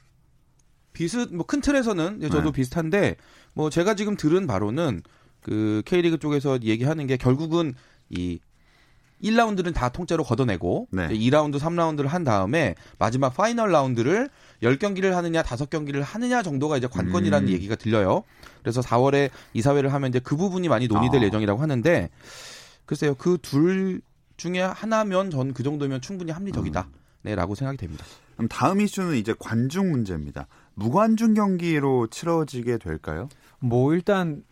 비슷, 0.94 1.34
뭐 1.34 1.46
큰 1.46 1.62
틀에서는 1.62 2.18
이제 2.18 2.30
저도 2.30 2.52
네. 2.52 2.56
비슷한데 2.56 3.16
뭐 3.54 3.70
제가 3.70 3.94
지금 3.96 4.18
들은 4.18 4.48
바로는 4.48 5.04
그 5.42 5.82
K리그 5.86 6.18
쪽에서 6.18 6.60
얘기하는 6.62 7.08
게 7.08 7.18
결국은 7.18 7.74
이 8.10 8.40
1라운드는 9.24 9.74
다 9.74 9.90
통째로 9.90 10.24
걷어내고 10.24 10.88
네. 10.92 11.08
이제 11.12 11.16
2라운드, 11.16 11.60
3라운드를 11.60 12.08
한 12.08 12.24
다음에 12.24 12.76
마지막 13.00 13.30
파이널 13.36 13.72
라운드를 13.72 14.30
10경기를 14.62 15.12
하느냐, 15.12 15.42
5경기를 15.44 16.02
하느냐 16.02 16.44
정도가 16.44 16.78
이제 16.78 16.88
관건이라는 16.88 17.48
음. 17.48 17.54
얘기가 17.54 17.76
들려요. 17.76 18.24
그래서 18.62 18.82
4월에 18.82 19.30
이사회를 19.54 19.92
하면 19.94 20.10
이제 20.10 20.20
그 20.20 20.36
부분이 20.36 20.68
많이 20.68 20.88
논의될 20.88 21.22
아. 21.22 21.24
예정이라고 21.26 21.62
하는데 21.62 22.10
글쎄요. 22.86 23.16
그 23.16 23.38
둘 23.42 24.02
중에 24.38 24.62
하나면 24.62 25.32
전 25.32 25.52
그 25.54 25.64
정도면 25.64 26.00
충분히 26.02 26.32
합리적이다. 26.32 26.82
음. 26.82 26.94
네, 27.24 27.36
라고 27.36 27.56
생각이 27.56 27.78
됩니다. 27.78 28.06
그럼 28.36 28.48
다음 28.48 28.80
이슈는 28.82 29.16
이제 29.16 29.34
관중 29.40 29.90
문제입니다. 29.92 30.46
무관중 30.76 31.34
경기로 31.34 32.08
치러지게 32.08 32.78
될까요? 32.78 33.30
뭐 33.60 33.94
일단 33.96 34.44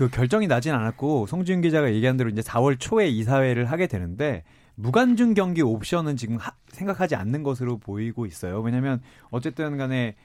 그 0.00 0.08
결정이 0.08 0.46
나진 0.46 0.72
않았고 0.72 1.26
송지훈 1.26 1.60
기자가 1.60 1.92
얘기한 1.92 2.16
대로 2.16 2.30
이제 2.30 2.40
4월 2.40 2.80
초에 2.80 3.08
이사회를 3.08 3.66
하게 3.66 3.86
되는데 3.86 4.44
무관중 4.76 5.34
경기 5.34 5.60
옵션은 5.60 6.16
지금 6.16 6.38
하- 6.38 6.52
생각하지 6.68 7.16
않는 7.16 7.42
것으로 7.42 7.76
보이고 7.76 8.24
있어요. 8.24 8.62
왜냐하면 8.62 9.02
어쨌든 9.30 9.76
간에 9.76 10.16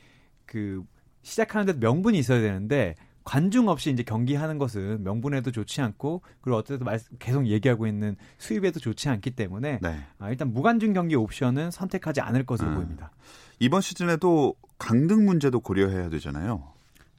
그 0.45 0.81
시작하는 1.23 1.65
데 1.65 1.73
명분이 1.73 2.17
있어야 2.17 2.39
되는데 2.39 2.95
관중 3.25 3.67
없이 3.67 3.91
이제 3.91 4.01
경기하는 4.03 4.59
것은 4.59 5.03
명분에도 5.03 5.51
좋지 5.51 5.81
않고 5.81 6.21
그리고 6.39 6.55
어쨌든 6.57 6.85
말- 6.85 7.01
계속 7.19 7.45
얘기하고 7.47 7.85
있는 7.85 8.15
수입에도 8.37 8.79
좋지 8.79 9.09
않기 9.09 9.31
때문에 9.31 9.79
네. 9.81 9.99
아, 10.19 10.29
일단 10.29 10.53
무관중 10.53 10.93
경기 10.93 11.17
옵션은 11.17 11.71
선택하지 11.71 12.21
않을 12.21 12.45
것으로 12.45 12.69
음. 12.69 12.75
보입니다. 12.75 13.11
이번 13.59 13.81
시즌에도 13.81 14.55
강등 14.77 15.25
문제도 15.25 15.59
고려해야 15.59 16.07
되잖아요. 16.07 16.74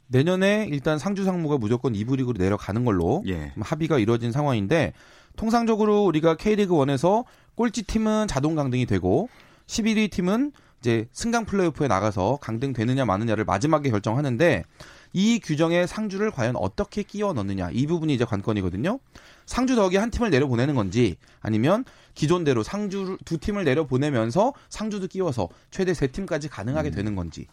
내년에 0.09 0.69
일단 0.71 0.99
상주 0.99 1.25
상무가 1.25 1.59
무조건 1.59 1.93
2부 1.93 2.17
리그로 2.17 2.39
내려가는 2.39 2.85
걸로 2.85 3.23
예. 3.27 3.53
합의가 3.61 3.99
이루어진 3.99 4.33
상황인데 4.33 4.93
통상적으로 5.37 6.05
우리가 6.05 6.37
K리그 6.37 6.75
1에서 6.75 7.25
꼴찌 7.55 7.83
팀은 7.85 8.29
자동 8.29 8.55
강등이 8.55 8.87
되고 8.87 9.29
11위 9.67 10.11
팀은 10.11 10.53
이제 10.81 11.09
승강 11.13 11.47
플레이오프에 11.47 11.89
나가서 11.89 12.39
강등되느냐 12.41 13.05
마느냐를 13.05 13.45
마지막에 13.45 13.91
결정하는데 13.91 14.65
이 15.13 15.41
규정에 15.41 15.87
상주를 15.87 16.31
과연 16.31 16.57
어떻게 16.57 17.03
끼워 17.03 17.33
넣느냐 17.33 17.71
이 17.73 17.87
부분이 17.87 18.15
이제 18.15 18.25
관건이거든요. 18.25 18.99
상주 19.47 19.75
덕에 19.75 19.97
한 19.97 20.11
팀을 20.11 20.31
내려보내는 20.31 20.75
건지 20.75 21.17
아니면 21.41 21.85
기존대로 22.15 22.63
상주 22.63 23.19
두 23.25 23.39
팀을 23.39 23.65
내려보내면서 23.65 24.53
상주도 24.69 25.07
끼워서 25.07 25.49
최대 25.71 25.95
세 25.95 26.09
팀까지 26.09 26.49
가능하게 26.49 26.91
되는 26.91 27.15
건지 27.17 27.47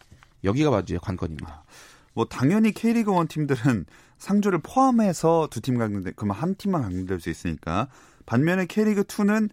여기가 0.44 0.70
바로 0.70 0.82
이제 0.82 0.98
관건입니다. 1.00 1.64
뭐 2.14 2.24
당연히 2.24 2.72
K리그 2.72 3.12
1 3.20 3.28
팀들은 3.28 3.86
상주를 4.18 4.60
포함해서 4.62 5.48
두 5.50 5.60
팀 5.60 5.78
강등돼 5.78 6.12
그러면 6.16 6.36
한 6.36 6.54
팀만 6.54 6.82
강등될 6.82 7.20
수 7.20 7.28
있으니까 7.30 7.88
반면에 8.26 8.66
K리그 8.66 9.02
2는 9.04 9.50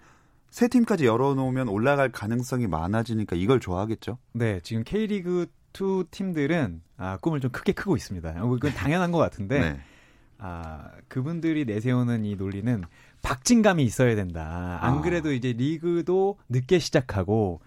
세 0.50 0.68
팀까지 0.68 1.06
열어놓으면 1.06 1.68
올라갈 1.70 2.12
가능성이 2.12 2.68
많아지니까 2.68 3.36
이걸 3.36 3.60
좋아하겠죠. 3.60 4.18
네, 4.34 4.60
지금 4.64 4.84
K리그 4.84 5.48
2 5.74 6.04
팀들은 6.12 6.82
아, 6.98 7.18
꿈을 7.18 7.40
좀 7.40 7.52
크게 7.52 7.72
크고 7.72 7.96
있습니다. 7.96 8.36
어, 8.44 8.56
이건 8.56 8.74
당연한 8.74 9.12
것 9.12 9.18
같은데 9.18 9.60
네. 9.60 9.80
아, 10.38 10.90
그분들이 11.08 11.66
내세우는 11.66 12.26
이 12.26 12.36
논리는 12.36 12.84
박진감이 13.22 13.84
있어야 13.84 14.16
된다. 14.16 14.80
안 14.82 14.98
아. 14.98 15.02
그래도 15.02 15.32
이제 15.32 15.54
리그도 15.54 16.38
늦게 16.50 16.80
시작하고 16.80 17.62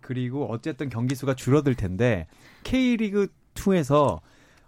그리고 0.00 0.46
어쨌든 0.50 0.88
경기 0.88 1.14
수가 1.14 1.34
줄어들 1.34 1.74
텐데 1.74 2.26
K리그 2.64 3.28
2에서 3.54 4.20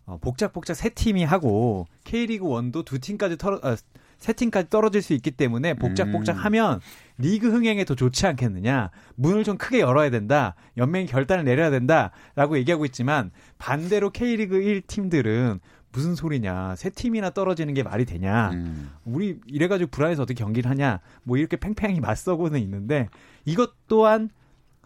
어, 0.06 0.18
복작복작 0.20 0.76
세 0.76 0.88
팀이 0.88 1.24
하고 1.24 1.86
K리그 2.04 2.44
1도 2.44 2.84
두 2.84 2.98
팀까지 2.98 3.36
털어 3.38 3.60
아, 3.62 3.76
세 4.18 4.32
팀까지 4.32 4.70
떨어질 4.70 5.02
수 5.02 5.14
있기 5.14 5.32
때문에 5.32 5.74
복작복작 5.74 6.36
음. 6.36 6.44
하면 6.44 6.80
리그 7.18 7.50
흥행에 7.50 7.84
더 7.84 7.96
좋지 7.96 8.26
않겠느냐. 8.26 8.90
문을 9.16 9.42
좀 9.42 9.58
크게 9.58 9.80
열어야 9.80 10.10
된다. 10.10 10.54
연맹이 10.76 11.06
결단을 11.06 11.44
내려야 11.44 11.70
된다라고 11.70 12.56
얘기하고 12.58 12.84
있지만 12.84 13.32
반대로 13.58 14.10
K리그 14.10 14.62
1 14.62 14.82
팀들은 14.82 15.58
무슨 15.90 16.14
소리냐. 16.14 16.76
세 16.76 16.90
팀이나 16.90 17.30
떨어지는 17.30 17.74
게 17.74 17.82
말이 17.82 18.04
되냐. 18.04 18.50
음. 18.52 18.90
우리 19.04 19.40
이래가지고 19.46 19.90
불안해서 19.90 20.22
어떻게 20.22 20.42
경기를 20.42 20.70
하냐. 20.70 21.00
뭐 21.24 21.36
이렇게 21.36 21.56
팽팽히 21.56 22.00
맞서고는 22.00 22.60
있는데 22.60 23.08
이것 23.44 23.72
또한 23.88 24.30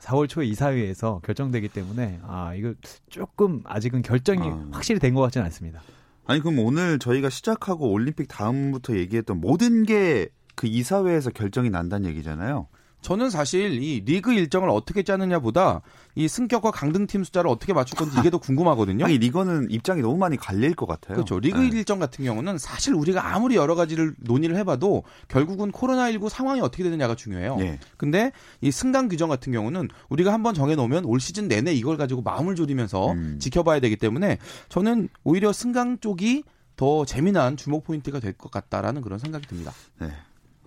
4월 0.01 0.29
초에 0.29 0.45
이사회에서 0.47 1.21
결정되기 1.25 1.69
때문에 1.69 2.21
아 2.23 2.55
이거 2.55 2.75
조금 3.09 3.63
아직은 3.65 4.03
결정이 4.03 4.47
아. 4.49 4.69
확실히 4.73 5.01
된 5.01 5.15
것 5.15 5.23
같지는 5.23 5.45
않습니다. 5.47 5.81
아니 6.27 6.41
그럼 6.41 6.59
오늘 6.59 6.99
저희가 6.99 7.31
시작하고 7.31 7.91
올림픽 7.91 8.27
다음부터 8.29 8.97
얘기했던 8.97 9.41
모든 9.41 9.85
게 9.85 10.29
그 10.57 10.67
이사회에서 10.67 11.31
결정이 11.31 11.69
난다는 11.71 12.09
얘기잖아요. 12.09 12.67
저는 13.07 13.31
사실 13.31 13.81
이 13.81 14.01
리그 14.01 14.33
일정을 14.33 14.69
어떻게 14.69 15.05
짜느냐보다 15.05 15.81
이 16.17 16.27
승격과 16.27 16.73
강등 16.73 17.07
팀 17.07 17.23
숫자를 17.23 17.49
어떻게 17.49 17.73
맞출 17.73 17.97
건지 17.97 18.17
이게 18.19 18.31
더 18.31 18.39
궁금하거든요. 18.39 19.05
아니 19.05 19.17
리거는 19.19 19.69
입장이 19.71 20.03
너무 20.03 20.17
많이 20.17 20.37
갈릴 20.37 20.75
것 20.75 20.87
같아요. 20.87 21.15
그렇죠. 21.15 21.39
리그 21.39 21.57
네. 21.57 21.69
일정 21.69 22.01
같은 22.01 22.25
경우는 22.25 22.59
사실 22.59 22.95
우리가 22.95 23.33
아무리 23.33 23.55
여러 23.55 23.77
가지를 23.77 24.17
논의를 24.19 24.57
해봐도 24.57 25.05
결국은 25.29 25.71
코로나19 25.71 26.29
상황이 26.29 26.61
어떻게 26.61 26.83
되느냐가 26.83 27.15
중요해요. 27.15 27.59
예. 27.61 27.79
근데 27.97 28.33
이 28.61 28.73
승강 28.73 29.07
규정 29.07 29.29
같은 29.29 29.53
경우는 29.53 29.87
우리가 30.09 30.33
한번 30.33 30.55
정해놓으면 30.55 31.05
올 31.05 31.21
시즌 31.21 31.47
내내 31.47 31.75
이걸 31.75 31.97
가지고 31.97 32.23
마음을 32.23 32.57
졸이면서 32.57 33.13
음. 33.13 33.39
지켜봐야 33.39 33.79
되기 33.79 33.95
때문에 33.95 34.39
저는 34.69 35.11
오히려 35.23 35.53
승강 35.53 35.99
쪽이 36.01 36.43
더 36.75 37.05
재미난 37.05 37.57
주목 37.57 37.85
포인트가 37.85 38.19
될 38.19 38.33
것 38.33 38.51
같다라는 38.51 39.01
그런 39.01 39.21
생각이 39.21 39.47
듭니다. 39.47 39.71
네. 40.01 40.09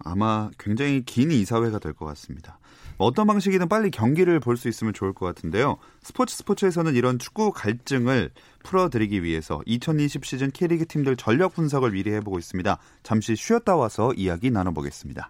아마 0.04 0.50
굉장히 0.60 1.04
긴 1.06 1.32
이사회가 1.32 1.80
될 1.80 1.94
것 1.94 2.06
같습니다. 2.06 2.60
어떤 2.98 3.28
방식이든 3.28 3.70
빨리 3.70 3.92
경기를 3.92 4.40
볼 4.40 4.58
수 4.58 4.68
있으면 4.68 4.94
좋을 4.94 5.14
것 5.14 5.26
같은데요. 5.26 5.78
스포츠 6.04 6.36
스포츠에서는 6.36 6.96
이런 6.96 7.18
축구 7.18 7.52
갈증을 7.54 8.32
풀어드리기 8.64 9.24
위해서 9.24 9.62
2020 9.66 10.26
시즌 10.26 10.52
K리그 10.52 10.86
팀들 10.86 11.16
전력 11.16 11.54
분석을 11.56 11.92
미리 11.92 12.12
해보고 12.14 12.38
있습니다. 12.40 12.78
잠시 13.04 13.36
쉬었다 13.36 13.76
와서 13.78 14.14
이야기 14.16 14.52
나눠보겠습니다. 14.52 15.30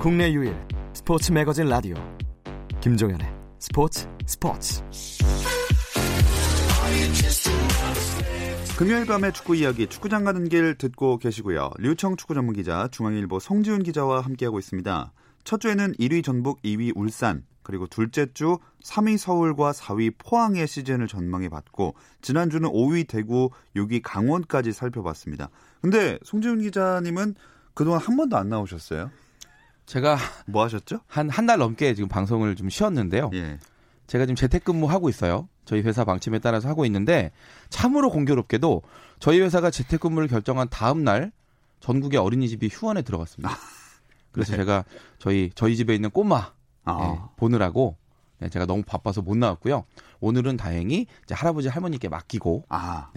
국내 0.00 0.32
유일 0.32 0.56
스포츠 0.92 1.32
매거진 1.32 1.66
라디오 1.68 1.94
김종현의 2.80 3.26
스포츠 3.58 4.08
스포츠 4.26 4.82
금요일 8.76 9.04
밤의 9.04 9.32
축구 9.34 9.54
이야기 9.56 9.86
축구장 9.86 10.24
가는 10.24 10.48
길 10.48 10.74
듣고 10.76 11.18
계시고요. 11.18 11.70
류청 11.78 12.16
축구 12.16 12.34
전문 12.34 12.54
기자 12.54 12.88
중앙일보 12.90 13.38
송지훈 13.38 13.82
기자와 13.82 14.22
함께하고 14.22 14.58
있습니다. 14.58 15.12
첫 15.44 15.60
주에는 15.60 15.92
1위 15.94 16.24
전북, 16.24 16.62
2위 16.62 16.92
울산, 16.96 17.44
그리고 17.62 17.86
둘째 17.86 18.26
주 18.32 18.58
3위 18.82 19.18
서울과 19.18 19.72
4위 19.72 20.14
포항의 20.16 20.66
시즌을 20.66 21.08
전망해 21.08 21.48
봤고 21.50 21.94
지난주는 22.22 22.66
5위 22.68 23.06
대구, 23.06 23.50
6위 23.76 24.00
강원까지 24.02 24.72
살펴봤습니다. 24.72 25.50
근데 25.82 26.18
송지훈 26.24 26.62
기자님은 26.62 27.34
그동안 27.74 28.00
한 28.00 28.16
번도 28.16 28.36
안 28.38 28.48
나오셨어요? 28.48 29.10
제가 29.86 30.16
뭐 30.46 30.64
하셨죠? 30.64 31.00
한 31.06 31.28
한 31.28 31.46
달 31.46 31.58
넘게 31.58 31.94
지금 31.94 32.08
방송을 32.08 32.56
좀 32.56 32.70
쉬었는데요. 32.70 33.30
예. 33.34 33.58
제가 34.10 34.26
지금 34.26 34.34
재택근무하고 34.34 35.08
있어요. 35.08 35.48
저희 35.64 35.82
회사 35.82 36.04
방침에 36.04 36.40
따라서 36.40 36.68
하고 36.68 36.84
있는데 36.84 37.30
참으로 37.68 38.10
공교롭게도 38.10 38.82
저희 39.20 39.40
회사가 39.40 39.70
재택근무를 39.70 40.26
결정한 40.26 40.66
다음 40.68 41.04
날 41.04 41.30
전국의 41.78 42.18
어린이집이 42.18 42.70
휴원에 42.72 43.02
들어갔습니다. 43.02 43.54
그래서 44.32 44.50
네. 44.50 44.56
제가 44.58 44.84
저희 45.20 45.52
저희 45.54 45.76
집에 45.76 45.94
있는 45.94 46.10
꼬마 46.10 46.52
아. 46.82 46.98
예, 47.00 47.20
보느라고 47.36 47.98
네, 48.40 48.48
제가 48.48 48.66
너무 48.66 48.82
바빠서 48.82 49.22
못 49.22 49.36
나왔고요. 49.36 49.84
오늘은 50.18 50.56
다행히 50.56 51.06
이제 51.22 51.32
할아버지 51.32 51.68
할머니께 51.68 52.08
맡기고 52.08 52.64
아, 52.68 53.12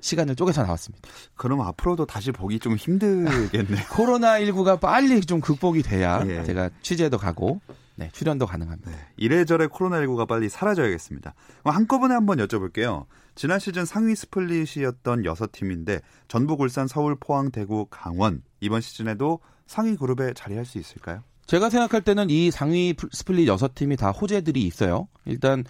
시간을 0.00 0.36
쪼개서 0.36 0.62
나왔습니다. 0.62 1.06
그럼 1.34 1.60
앞으로도 1.60 2.06
다시 2.06 2.32
보기 2.32 2.60
좀 2.60 2.76
힘들겠네. 2.76 3.88
코로나 3.92 4.40
19가 4.40 4.80
빨리 4.80 5.20
좀 5.20 5.42
극복이 5.42 5.82
돼야 5.82 6.24
예. 6.26 6.44
제가 6.44 6.70
취재도 6.80 7.18
가고 7.18 7.60
네, 7.96 8.08
출연도 8.12 8.46
가능합니다. 8.46 8.90
네, 8.90 8.96
이래저래 9.16 9.66
코로나19가 9.66 10.26
빨리 10.26 10.48
사라져야겠습니다. 10.48 11.34
한꺼번에 11.64 12.14
한번 12.14 12.38
여쭤볼게요. 12.38 13.06
지난 13.36 13.58
시즌 13.60 13.84
상위 13.84 14.14
스플릿이었던 14.16 15.24
여섯 15.24 15.52
팀인데 15.52 16.00
전북, 16.28 16.60
울산, 16.60 16.88
서울, 16.88 17.16
포항, 17.18 17.50
대구, 17.50 17.86
강원 17.90 18.42
이번 18.60 18.80
시즌에도 18.80 19.40
상위 19.66 19.96
그룹에 19.96 20.32
자리할 20.34 20.64
수 20.64 20.78
있을까요? 20.78 21.22
제가 21.46 21.68
생각할 21.68 22.00
때는 22.00 22.30
이 22.30 22.50
상위 22.50 22.94
플- 22.94 23.10
스플릿 23.12 23.46
여섯 23.48 23.74
팀이 23.74 23.96
다 23.96 24.10
호재들이 24.10 24.62
있어요. 24.62 25.08
일단 25.26 25.62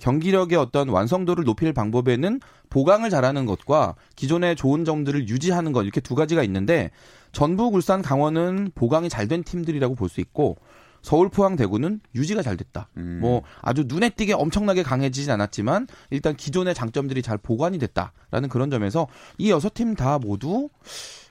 경기력의 0.00 0.58
어떤 0.58 0.88
완성도를 0.88 1.44
높일 1.44 1.72
방법에는 1.72 2.40
보강을 2.68 3.10
잘하는 3.10 3.46
것과 3.46 3.94
기존의 4.16 4.56
좋은 4.56 4.84
점들을 4.84 5.28
유지하는 5.28 5.72
것 5.72 5.82
이렇게 5.84 6.00
두 6.00 6.16
가지가 6.16 6.42
있는데 6.44 6.90
전북, 7.32 7.74
울산, 7.74 8.02
강원은 8.02 8.72
보강이 8.74 9.08
잘 9.08 9.28
된 9.28 9.44
팀들이라고 9.44 9.94
볼 9.94 10.08
수 10.08 10.20
있고 10.20 10.56
서울, 11.02 11.28
포항, 11.28 11.56
대구는 11.56 12.00
유지가 12.14 12.42
잘 12.42 12.56
됐다. 12.56 12.88
음. 12.96 13.18
뭐 13.20 13.42
아주 13.62 13.84
눈에 13.86 14.10
띄게 14.10 14.34
엄청나게 14.34 14.82
강해지진 14.82 15.30
않았지만 15.32 15.86
일단 16.10 16.36
기존의 16.36 16.74
장점들이 16.74 17.22
잘 17.22 17.38
보관이 17.38 17.78
됐다라는 17.78 18.48
그런 18.48 18.70
점에서 18.70 19.06
이 19.38 19.50
여섯 19.50 19.74
팀 19.74 19.94
다 19.94 20.18
모두 20.18 20.68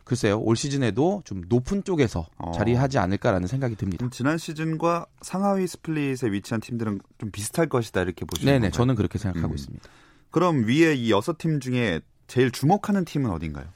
글쎄요 0.04 0.39
올 0.39 0.56
시즌에도 0.56 1.22
좀 1.24 1.44
높은 1.48 1.84
쪽에서 1.84 2.26
어. 2.38 2.52
자리하지 2.52 2.98
않을까라는 2.98 3.48
생각이 3.48 3.76
듭니다. 3.76 3.98
그럼 4.00 4.10
지난 4.12 4.38
시즌과 4.39 5.06
상하위 5.22 5.67
스플릿에 5.67 6.32
위치한 6.32 6.62
팀들은 6.62 7.00
좀 7.20 7.32
비슷할 7.32 7.67
것이다 7.70 8.02
이렇게 8.02 8.26
보시는 8.26 8.52
네네 8.52 8.60
건가요? 8.67 8.72
저는 8.72 8.96
그렇게 8.96 9.17
생각하고 9.20 9.54
음. 9.54 9.56
있습니다. 9.56 9.86
그럼 10.32 10.65
위에 10.67 10.96
이 10.96 11.12
여섯 11.12 11.38
팀 11.38 11.60
중에 11.60 12.02
제일 12.28 12.52
주목하는 12.52 13.06
팀은 13.06 13.30
어딘가요? 13.32 13.67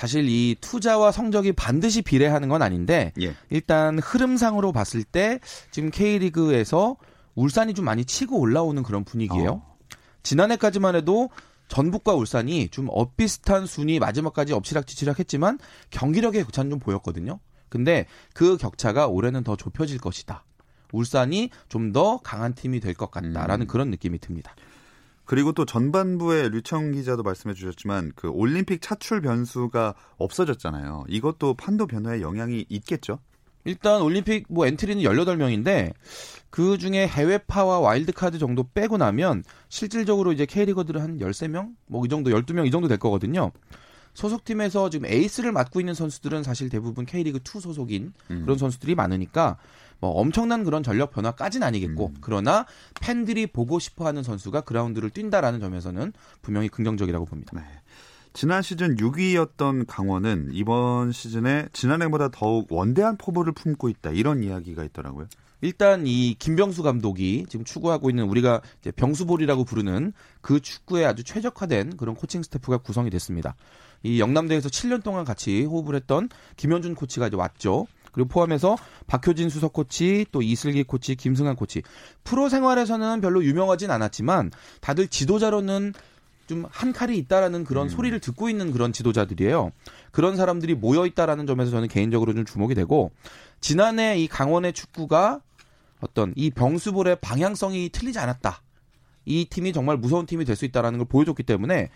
사실 0.00 0.26
이 0.30 0.56
투자와 0.62 1.12
성적이 1.12 1.52
반드시 1.52 2.00
비례하는 2.00 2.48
건 2.48 2.62
아닌데 2.62 3.12
예. 3.20 3.34
일단 3.50 3.98
흐름상으로 3.98 4.72
봤을 4.72 5.04
때 5.04 5.40
지금 5.70 5.90
K리그에서 5.90 6.96
울산이 7.34 7.74
좀 7.74 7.84
많이 7.84 8.06
치고 8.06 8.40
올라오는 8.40 8.82
그런 8.82 9.04
분위기예요. 9.04 9.50
어. 9.62 9.76
지난해까지만 10.22 10.96
해도 10.96 11.28
전북과 11.68 12.14
울산이 12.14 12.70
좀 12.70 12.86
엇비슷한 12.88 13.66
순위 13.66 13.98
마지막까지 13.98 14.54
엎치락뒤치락 14.54 15.18
했지만 15.18 15.58
경기력의 15.90 16.44
격차는 16.44 16.70
좀 16.70 16.78
보였거든요. 16.78 17.38
근데 17.68 18.06
그 18.32 18.56
격차가 18.56 19.06
올해는 19.06 19.44
더 19.44 19.54
좁혀질 19.54 19.98
것이다. 19.98 20.44
울산이 20.92 21.50
좀 21.68 21.92
더 21.92 22.18
강한 22.22 22.54
팀이 22.54 22.80
될 22.80 22.94
것 22.94 23.10
같다라는 23.10 23.66
음. 23.66 23.66
그런 23.66 23.90
느낌이 23.90 24.18
듭니다. 24.18 24.54
그리고 25.30 25.52
또 25.52 25.64
전반부에 25.64 26.48
류청 26.48 26.90
기자도 26.90 27.22
말씀해 27.22 27.54
주셨지만 27.54 28.10
그 28.16 28.26
올림픽 28.30 28.82
차출 28.82 29.20
변수가 29.20 29.94
없어졌잖아요. 30.18 31.04
이것도 31.06 31.54
판도 31.54 31.86
변화에 31.86 32.20
영향이 32.20 32.66
있겠죠? 32.68 33.20
일단 33.64 34.02
올림픽 34.02 34.46
뭐 34.48 34.66
엔트리는 34.66 35.00
18명인데 35.04 35.92
그 36.50 36.78
중에 36.78 37.06
해외파와 37.06 37.78
와일드카드 37.78 38.40
정도 38.40 38.66
빼고 38.74 38.96
나면 38.96 39.44
실질적으로 39.68 40.32
이제 40.32 40.46
K리거들은 40.46 41.00
한 41.00 41.18
13명? 41.18 41.74
뭐 41.86 42.04
이 42.04 42.08
정도 42.08 42.32
12명 42.32 42.66
이 42.66 42.72
정도 42.72 42.88
될 42.88 42.98
거거든요. 42.98 43.52
소속팀에서 44.14 44.90
지금 44.90 45.06
에이스를 45.08 45.52
맡고 45.52 45.78
있는 45.78 45.94
선수들은 45.94 46.42
사실 46.42 46.68
대부분 46.68 47.06
K리그 47.06 47.38
2 47.38 47.60
소속인 47.60 48.12
음. 48.32 48.42
그런 48.42 48.58
선수들이 48.58 48.96
많으니까 48.96 49.58
뭐 50.00 50.10
엄청난 50.10 50.64
그런 50.64 50.82
전력 50.82 51.12
변화까지는 51.12 51.66
아니겠고 51.66 52.06
음. 52.08 52.14
그러나 52.20 52.66
팬들이 53.00 53.46
보고 53.46 53.78
싶어 53.78 54.06
하는 54.06 54.22
선수가 54.22 54.62
그라운드를 54.62 55.10
뛴다라는 55.10 55.60
점에서는 55.60 56.12
분명히 56.42 56.68
긍정적이라고 56.68 57.26
봅니다. 57.26 57.52
네. 57.54 57.62
지난 58.32 58.62
시즌 58.62 58.96
6위였던 58.96 59.86
강원은 59.88 60.50
이번 60.52 61.12
시즌에 61.12 61.68
지난해보다 61.72 62.28
더욱 62.30 62.72
원대한 62.72 63.16
포부를 63.16 63.52
품고 63.52 63.88
있다. 63.88 64.10
이런 64.10 64.42
이야기가 64.42 64.84
있더라고요. 64.84 65.26
일단 65.62 66.06
이 66.06 66.34
김병수 66.38 66.82
감독이 66.82 67.44
지금 67.48 67.64
추구하고 67.64 68.08
있는 68.08 68.24
우리가 68.24 68.62
병수볼이라고 68.96 69.64
부르는 69.64 70.12
그 70.40 70.60
축구에 70.60 71.04
아주 71.04 71.22
최적화된 71.22 71.96
그런 71.96 72.14
코칭 72.14 72.42
스태프가 72.42 72.78
구성이 72.78 73.10
됐습니다. 73.10 73.56
이 74.02 74.20
영남대에서 74.20 74.70
7년 74.70 75.02
동안 75.02 75.24
같이 75.24 75.64
호흡을 75.64 75.94
했던 75.94 76.30
김현준 76.56 76.94
코치가 76.94 77.26
이제 77.26 77.36
왔죠. 77.36 77.86
그리고 78.12 78.28
포함해서 78.28 78.76
박효진 79.06 79.48
수석 79.50 79.72
코치, 79.72 80.26
또 80.32 80.42
이슬기 80.42 80.84
코치, 80.84 81.14
김승환 81.16 81.56
코치. 81.56 81.82
프로 82.24 82.48
생활에서는 82.48 83.20
별로 83.20 83.44
유명하진 83.44 83.90
않았지만 83.90 84.50
다들 84.80 85.08
지도자로는 85.08 85.92
좀 86.46 86.66
한 86.68 86.92
칼이 86.92 87.16
있다라는 87.18 87.62
그런 87.64 87.88
소리를 87.88 88.18
듣고 88.18 88.48
있는 88.50 88.72
그런 88.72 88.92
지도자들이에요. 88.92 89.70
그런 90.10 90.34
사람들이 90.36 90.74
모여 90.74 91.06
있다라는 91.06 91.46
점에서 91.46 91.70
저는 91.70 91.86
개인적으로 91.86 92.34
좀 92.34 92.44
주목이 92.44 92.74
되고 92.74 93.12
지난해 93.60 94.18
이 94.18 94.26
강원의 94.26 94.72
축구가 94.72 95.40
어떤 96.00 96.32
이 96.34 96.50
병수볼의 96.50 97.18
방향성이 97.20 97.90
틀리지 97.90 98.18
않았다. 98.18 98.62
이 99.26 99.44
팀이 99.44 99.72
정말 99.72 99.96
무서운 99.96 100.26
팀이 100.26 100.44
될 100.44 100.56
수 100.56 100.64
있다라는 100.64 100.98
걸 100.98 101.06
보여줬기 101.08 101.44
때문에 101.44 101.88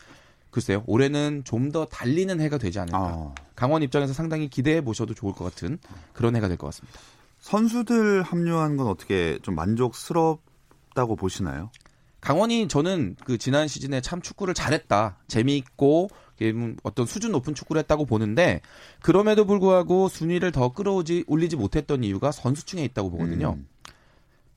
글쎄요 0.53 0.85
올해는 0.87 1.42
좀 1.44 1.72
더 1.72 1.85
달리는 1.87 2.40
해가 2.40 2.59
되지 2.59 2.79
않을까. 2.79 2.98
아, 2.98 3.35
강원 3.64 3.83
입장에서 3.83 4.12
상당히 4.12 4.48
기대해 4.48 4.83
보셔도 4.83 5.14
좋을 5.14 5.33
것 5.33 5.42
같은 5.42 5.79
그런 6.12 6.37
해가 6.37 6.48
될 6.48 6.59
것 6.59 6.66
같습니다. 6.66 7.00
선수들 7.40 8.22
합류한 8.22 8.77
건 8.77 8.88
어떻게 8.88 9.38
좀 9.40 9.55
만족스럽다고 9.55 11.16
보시나요? 11.16 11.70
강원이 12.20 12.68
저는 12.68 13.16
그 13.24 13.38
지난 13.38 13.66
시즌에 13.66 14.03
참 14.03 14.20
축구를 14.20 14.53
잘했다. 14.53 15.16
재미있고 15.29 16.11
음, 16.42 16.77
어떤 16.83 17.07
수준 17.07 17.33
높은 17.33 17.55
축구를 17.55 17.81
했다고 17.81 18.05
보는데 18.05 18.61
그럼에도 19.00 19.46
불구하고 19.46 20.11
순위를 20.11 20.53
더 20.53 20.74
끌어오지 20.74 21.24
올리지 21.27 21.57
못했던 21.57 22.05
이유가 22.05 22.33
선수층에 22.33 22.85
있다고 22.85 23.11
보거든요. 23.11 23.55
음. 23.57 23.66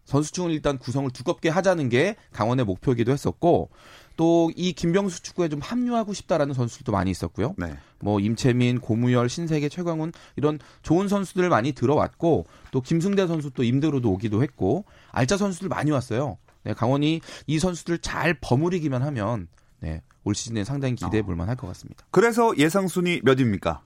선수층을 0.08 0.52
일단 0.52 0.80
구성을 0.80 1.10
두껍게 1.12 1.50
하자는 1.50 1.90
게 1.90 2.16
강원의 2.34 2.66
목표이기도 2.66 3.12
했었고 3.12 3.70
또 4.18 4.48
이 4.56 4.74
김병수 4.74 5.22
축구에 5.22 5.50
좀 5.50 5.60
합류하고 5.62 6.14
싶다라는 6.14 6.54
선수들도 6.54 6.92
많이 6.92 7.12
있었고요. 7.12 7.54
네. 7.58 7.78
뭐 8.00 8.20
임채민, 8.20 8.80
고무열, 8.80 9.30
신세계, 9.30 9.70
최광훈 9.70 10.12
이런 10.36 10.60
좋은 10.82 11.08
선수들 11.08 11.50
많이 11.50 11.74
들어왔고 11.74 12.46
또 12.72 12.82
김승대 12.82 13.28
선수 13.28 13.52
또 13.52 13.64
임대로도 13.64 14.12
오기도 14.12 14.42
했고 14.42 14.86
알짜 15.12 15.38
선수들 15.38 15.70
많이 15.70 15.92
왔어요. 15.92 16.38
네, 16.64 16.74
강원이 16.74 17.22
이 17.46 17.60
선수들 17.60 18.00
잘 18.00 18.34
버무리기만 18.40 19.04
하면 19.04 19.48
네, 19.80 20.02
올 20.24 20.34
시즌에 20.34 20.64
상당히 20.64 20.96
기대해 20.96 21.22
볼 21.22 21.36
만할 21.36 21.56
것 21.56 21.68
같습니다. 21.68 22.06
그래서 22.12 22.58
예상 22.58 22.88
순위 22.88 23.22
몇입니까? 23.24 23.84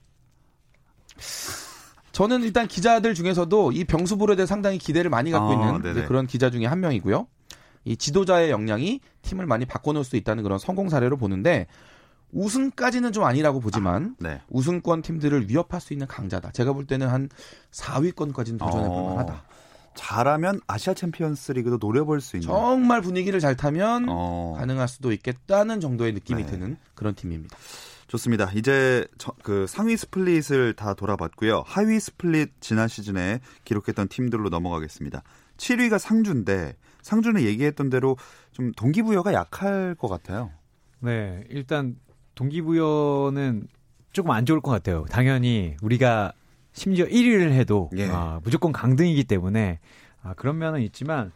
저는 2.12 2.42
일단 2.42 2.68
기자들 2.68 3.14
중에서도 3.14 3.72
이 3.72 3.84
병수볼에 3.84 4.36
대해 4.36 4.46
상당히 4.46 4.78
기대를 4.78 5.10
많이 5.10 5.30
갖고 5.30 5.50
아, 5.50 5.52
있는 5.54 6.06
그런 6.06 6.26
기자 6.26 6.50
중에 6.50 6.66
한 6.66 6.80
명이고요. 6.80 7.26
이 7.84 7.96
지도자의 7.96 8.50
역량이 8.50 9.00
팀을 9.22 9.46
많이 9.46 9.64
바꿔놓을 9.64 10.04
수 10.04 10.16
있다는 10.16 10.42
그런 10.42 10.58
성공 10.58 10.88
사례로 10.88 11.16
보는데 11.16 11.66
우승까지는 12.32 13.12
좀 13.12 13.24
아니라고 13.24 13.60
보지만 13.60 14.16
네. 14.18 14.40
우승권 14.48 15.02
팀들을 15.02 15.48
위협할 15.48 15.80
수 15.80 15.92
있는 15.92 16.06
강자다. 16.06 16.52
제가 16.52 16.72
볼 16.72 16.86
때는 16.86 17.08
한 17.08 17.28
4위권까지는 17.72 18.58
도전해 18.58 18.88
볼 18.88 18.98
어, 18.98 19.08
만하다. 19.10 19.44
잘하면 19.94 20.60
아시아 20.66 20.94
챔피언스 20.94 21.52
리그도 21.52 21.76
노려볼 21.78 22.20
수 22.20 22.36
있는. 22.36 22.48
정말 22.48 23.02
분위기를 23.02 23.40
잘 23.40 23.54
타면 23.56 24.06
어. 24.08 24.54
가능할 24.58 24.88
수도 24.88 25.12
있겠다는 25.12 25.80
정도의 25.80 26.12
느낌이 26.14 26.44
네. 26.44 26.50
드는 26.50 26.76
그런 26.94 27.14
팀입니다. 27.14 27.56
좋습니다. 28.08 28.50
이제 28.54 29.06
저- 29.18 29.32
그 29.42 29.66
상위 29.66 29.96
스플릿을 29.96 30.74
다 30.74 30.94
돌아봤고요. 30.94 31.62
하위 31.66 31.98
스플릿 32.00 32.52
지난 32.60 32.88
시즌에 32.88 33.40
기록했던 33.64 34.08
팀들로 34.08 34.48
넘어가겠습니다. 34.48 35.22
7위가 35.56 35.98
상주인데 35.98 36.76
상주는 37.02 37.40
얘기했던 37.42 37.90
대로 37.90 38.16
좀 38.52 38.72
동기부여가 38.72 39.32
약할 39.32 39.94
것 39.94 40.08
같아요. 40.08 40.50
네, 41.00 41.44
일단 41.48 41.96
동기부여는 42.34 43.66
조금 44.12 44.30
안 44.30 44.44
좋을 44.46 44.60
것 44.60 44.70
같아요. 44.70 45.04
당연히 45.10 45.76
우리가 45.82 46.32
심지어 46.72 47.06
1위를 47.06 47.52
해도 47.52 47.90
예. 47.96 48.08
아, 48.08 48.40
무조건 48.44 48.72
강등이기 48.72 49.24
때문에 49.24 49.78
아, 50.22 50.34
그런 50.34 50.58
면은 50.58 50.80
있지만 50.82 51.32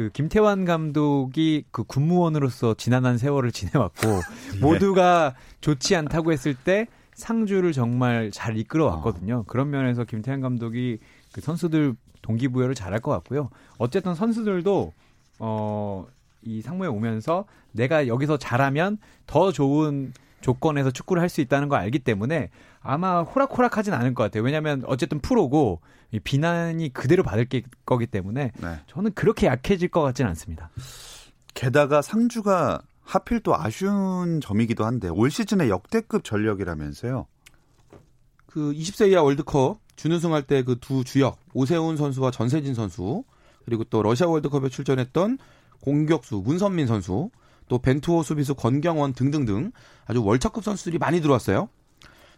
그 0.00 0.08
김태환 0.14 0.64
감독이 0.64 1.64
그 1.70 1.84
군무원으로서 1.84 2.72
지난한 2.72 3.18
세월을 3.18 3.52
지내왔고 3.52 4.08
모두가 4.62 5.34
좋지 5.60 5.94
않다고 5.94 6.32
했을 6.32 6.54
때 6.54 6.86
상주를 7.12 7.72
정말 7.72 8.30
잘 8.32 8.56
이끌어 8.56 8.86
왔거든요. 8.86 9.44
그런 9.46 9.68
면에서 9.68 10.04
김태환 10.04 10.40
감독이 10.40 11.00
그 11.32 11.42
선수들 11.42 11.96
동기부여를 12.22 12.74
잘할 12.74 13.00
것 13.00 13.10
같고요. 13.10 13.50
어쨌든 13.76 14.14
선수들도 14.14 14.94
어, 15.38 16.06
이 16.44 16.62
상무에 16.62 16.88
오면서 16.88 17.44
내가 17.72 18.06
여기서 18.06 18.38
잘하면 18.38 18.96
더 19.26 19.52
좋은 19.52 20.14
조건에서 20.40 20.90
축구를 20.90 21.20
할 21.22 21.28
수 21.28 21.40
있다는 21.40 21.68
걸 21.68 21.78
알기 21.80 21.98
때문에 22.00 22.50
아마 22.80 23.22
호락호락하진 23.22 23.92
않을 23.94 24.14
것 24.14 24.22
같아요. 24.24 24.42
왜냐하면 24.42 24.82
어쨌든 24.86 25.20
프로고 25.20 25.80
이 26.12 26.18
비난이 26.18 26.92
그대로 26.92 27.22
받을 27.22 27.44
게- 27.44 27.62
거기 27.86 28.06
때문에 28.06 28.50
네. 28.60 28.80
저는 28.88 29.12
그렇게 29.14 29.46
약해질 29.46 29.88
것 29.90 30.02
같지는 30.02 30.28
않습니다. 30.30 30.70
게다가 31.54 32.02
상주가 32.02 32.82
하필 33.02 33.40
또 33.40 33.54
아쉬운 33.56 34.40
점이기도 34.40 34.84
한데 34.84 35.08
올 35.08 35.30
시즌에 35.30 35.68
역대급 35.68 36.24
전력이라면서요. 36.24 37.26
그 38.46 38.72
20세 38.72 39.10
이하 39.10 39.22
월드컵 39.22 39.78
준우승할 39.96 40.42
때 40.44 40.62
그 40.62 40.76
두 40.80 41.04
주역 41.04 41.38
오세훈 41.54 41.96
선수와 41.96 42.30
전세진 42.30 42.74
선수 42.74 43.22
그리고 43.64 43.84
또 43.84 44.02
러시아 44.02 44.26
월드컵에 44.26 44.68
출전했던 44.68 45.38
공격수 45.80 46.42
문선민 46.44 46.86
선수 46.86 47.30
또 47.70 47.78
벤투호 47.78 48.24
수비수 48.24 48.56
권경원 48.56 49.12
등등등 49.12 49.70
아주 50.04 50.24
월척급 50.24 50.64
선수들이 50.64 50.98
많이 50.98 51.20
들어왔어요. 51.20 51.68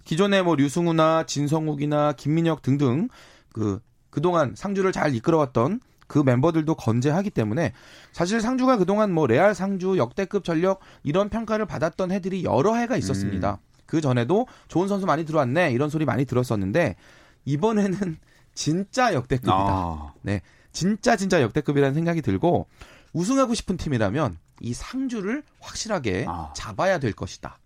기존에 0.05 0.43
뭐 0.43 0.55
류승우나 0.57 1.25
진성욱이나 1.25 2.13
김민혁 2.13 2.61
등등 2.61 3.09
그 3.51 3.81
그동안 4.11 4.53
상주를 4.55 4.93
잘 4.93 5.15
이끌어왔던 5.15 5.81
그 6.07 6.19
멤버들도 6.19 6.75
건재하기 6.75 7.31
때문에 7.31 7.73
사실 8.13 8.43
상주가 8.43 8.77
그동안 8.77 9.11
뭐 9.11 9.27
레알 9.27 9.55
상주 9.55 9.97
역대급 9.97 10.45
전력 10.45 10.81
이런 11.03 11.31
평가를 11.31 11.65
받았던 11.65 12.13
해들이 12.13 12.45
여러 12.45 12.75
해가 12.75 12.99
있었습니다. 12.99 13.59
그 13.87 14.03
전에도 14.03 14.47
좋은 14.69 14.87
선수 14.87 15.07
많이 15.07 15.25
들어왔네 15.25 15.71
이런 15.71 15.89
소리 15.89 16.05
많이 16.05 16.27
들었었는데 16.27 16.97
이번에는 17.47 18.19
진짜 18.53 19.15
역대급이다. 19.15 19.55
아, 19.55 20.13
네, 20.21 20.43
진짜 20.73 21.17
진짜 21.17 21.41
역대급이라는 21.41 21.95
생각이 21.95 22.21
들고 22.21 22.67
우승하고 23.13 23.55
싶은 23.55 23.77
팀이라면 23.77 24.39
이 24.61 24.73
상주를 24.75 25.43
확실하게 25.61 26.27
아. 26.29 26.53
잡아야 26.55 26.99
될 26.99 27.13
것이다. 27.13 27.59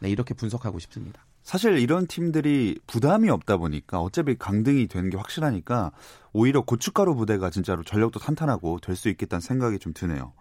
네, 0.00 0.10
이렇게 0.10 0.34
분석하고 0.34 0.78
싶습니다. 0.80 1.24
사실 1.42 1.78
이런 1.78 2.06
팀들이 2.06 2.78
부담이 2.86 3.28
없다 3.30 3.56
보니까 3.56 4.00
어차피 4.00 4.36
강등이 4.36 4.86
되는 4.86 5.10
게 5.10 5.16
확실하니까 5.16 5.90
오히려 6.32 6.62
고춧가루 6.62 7.14
부대가 7.16 7.50
진짜로 7.50 7.82
전력도 7.82 8.20
탄탄하고 8.20 8.78
될 8.80 8.94
수 8.96 9.08
있겠다는 9.08 9.40
생각이 9.40 9.78
좀 9.78 9.92
드네요. 9.92 10.32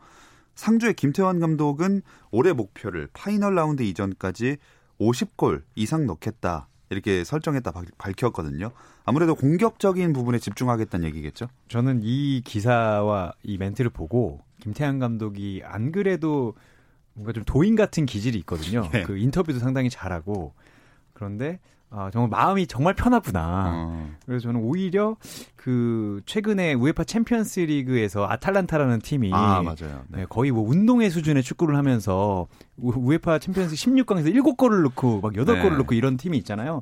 상주의 0.54 0.94
김태환 0.94 1.40
감독은 1.40 2.02
올해 2.30 2.54
목표를 2.54 3.08
파이널 3.14 3.56
라운드 3.56 3.82
이전까지 3.84 4.58
50골 5.00 5.64
이상 5.76 6.06
넣겠다 6.06 6.68
이렇게 6.92 7.24
설정했다 7.24 7.72
밝- 7.72 7.98
밝혔거든요. 7.98 8.72
아무래도 9.06 9.34
공격적인 9.36 10.14
부분에 10.14 10.40
집중하겠다는 10.40 11.08
얘기겠죠. 11.08 11.48
저는 11.70 12.02
이 12.04 12.42
기사와 12.46 13.34
이 13.44 13.58
멘트를 13.58 13.90
보고 13.90 14.42
김태환 14.62 15.00
감독이 15.00 15.62
안 15.66 15.92
그래도 15.92 16.54
뭔가 17.14 17.34
좀 17.34 17.44
도인 17.46 17.76
같은 17.76 18.06
기질이 18.06 18.38
있거든요. 18.40 18.90
예. 18.94 19.04
그 19.04 19.18
인터뷰도 19.18 19.60
상당히 19.60 19.90
잘하고 19.90 20.54
그런데 21.14 21.60
아, 21.94 22.10
정말 22.10 22.30
마음이 22.30 22.68
정말 22.68 22.94
편하구나. 22.94 23.66
어. 23.76 24.10
그래서 24.26 24.44
저는 24.44 24.62
오히려 24.62 25.18
그 25.58 26.22
최근에 26.26 26.74
UEFA 26.74 27.04
챔피언스 27.04 27.60
리그에서 27.60 28.26
아탈란타라는 28.28 29.00
팀이 29.00 29.30
아 29.34 29.62
맞아요. 29.62 30.04
네. 30.08 30.20
네, 30.22 30.26
거의 30.30 30.52
뭐 30.52 30.68
운동회 30.68 31.10
수준의 31.10 31.44
축구를 31.44 31.76
하면서 31.76 32.48
우- 32.78 32.94
UEFA 32.96 33.40
챔피언스 33.40 33.76
16강에서 33.76 34.34
7골을 34.34 34.84
넣고 34.84 35.20
막 35.20 35.34
8골을 35.34 35.72
네. 35.72 35.78
넣고 35.80 35.94
이런 35.94 36.16
팀이 36.16 36.38
있잖아요. 36.38 36.82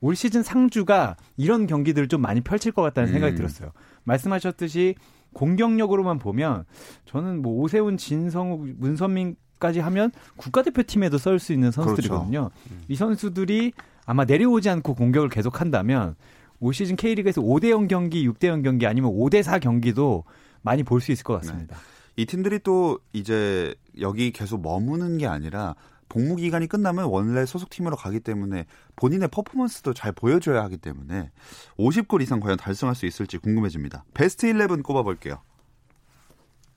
올 0.00 0.16
시즌 0.16 0.42
상주가 0.42 1.16
이런 1.36 1.68
경기들을 1.68 2.08
좀 2.08 2.20
많이 2.20 2.40
펼칠 2.40 2.72
것 2.72 2.82
같다는 2.82 3.12
생각이 3.12 3.34
음. 3.34 3.36
들었어요. 3.36 3.70
말씀하셨듯이 4.04 4.96
공격력으로만 5.34 6.18
보면 6.18 6.64
저는 7.04 7.42
뭐 7.42 7.52
오세훈, 7.62 7.96
진성욱, 7.96 8.66
문선민까지 8.78 9.78
하면 9.78 10.10
국가대표팀에도 10.36 11.16
쓸 11.18 11.38
수 11.38 11.52
있는 11.52 11.70
선수들이거든요. 11.70 12.50
이 12.88 12.96
선수들이 12.96 13.72
아마 14.08 14.24
내려오지 14.24 14.70
않고 14.70 14.94
공격을 14.94 15.28
계속한다면 15.28 16.16
올 16.60 16.72
시즌 16.72 16.96
K리그에서 16.96 17.42
5대 17.42 17.68
0 17.68 17.88
경기, 17.88 18.26
6대 18.26 18.46
0 18.46 18.62
경기 18.62 18.86
아니면 18.86 19.12
5대 19.12 19.42
4 19.42 19.58
경기도 19.58 20.24
많이 20.62 20.82
볼 20.82 21.02
수 21.02 21.12
있을 21.12 21.24
것 21.24 21.34
같습니다. 21.34 21.76
이 22.16 22.24
팀들이 22.24 22.58
또 22.60 22.98
이제 23.12 23.74
여기 24.00 24.32
계속 24.32 24.62
머무는 24.62 25.18
게 25.18 25.26
아니라 25.26 25.74
복무 26.08 26.36
기간이 26.36 26.68
끝나면 26.68 27.04
원래 27.04 27.44
소속 27.44 27.68
팀으로 27.68 27.96
가기 27.96 28.20
때문에 28.20 28.64
본인의 28.96 29.28
퍼포먼스도 29.28 29.92
잘 29.92 30.12
보여줘야 30.12 30.62
하기 30.64 30.78
때문에 30.78 31.30
50골 31.78 32.22
이상 32.22 32.40
과연 32.40 32.56
달성할 32.56 32.96
수 32.96 33.04
있을지 33.04 33.36
궁금해집니다. 33.36 34.06
베스트 34.14 34.46
11 34.46 34.82
꼽아볼게요. 34.84 35.42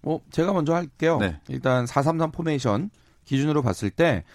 뭐 0.01 0.19
제가 0.31 0.51
먼저 0.51 0.75
할게요. 0.75 1.17
네. 1.19 1.39
일단 1.47 1.85
433 1.85 2.31
포메이션 2.33 2.89
기준으로 3.23 3.61
봤을 3.61 3.89
때 3.89 4.25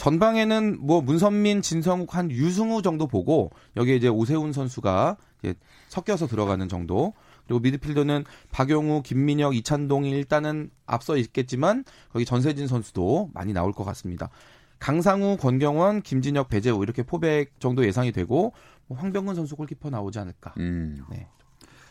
전방에는 0.00 0.78
뭐 0.80 1.02
문선민, 1.02 1.60
진성욱 1.60 2.16
한 2.16 2.30
유승우 2.30 2.80
정도 2.80 3.06
보고 3.06 3.50
여기에 3.76 3.96
이제 3.96 4.08
오세훈 4.08 4.54
선수가 4.54 5.18
이제 5.42 5.54
섞여서 5.88 6.26
들어가는 6.26 6.66
정도. 6.70 7.12
그리고 7.46 7.60
미드필더는 7.60 8.24
박용우, 8.50 9.02
김민혁, 9.02 9.54
이찬동이 9.56 10.10
일단은 10.10 10.70
앞서 10.86 11.18
있겠지만 11.18 11.84
거기 12.14 12.24
전세진 12.24 12.66
선수도 12.66 13.28
많이 13.34 13.52
나올 13.52 13.72
것 13.72 13.84
같습니다. 13.84 14.30
강상우, 14.78 15.36
권경원, 15.36 16.00
김진혁, 16.00 16.48
배재우 16.48 16.82
이렇게 16.82 17.02
포백 17.02 17.60
정도 17.60 17.84
예상이 17.84 18.10
되고 18.10 18.54
뭐 18.86 18.96
황병근 18.96 19.34
선수 19.34 19.54
골키퍼 19.54 19.90
나오지 19.90 20.18
않을까. 20.18 20.54
음. 20.56 21.04
네. 21.10 21.26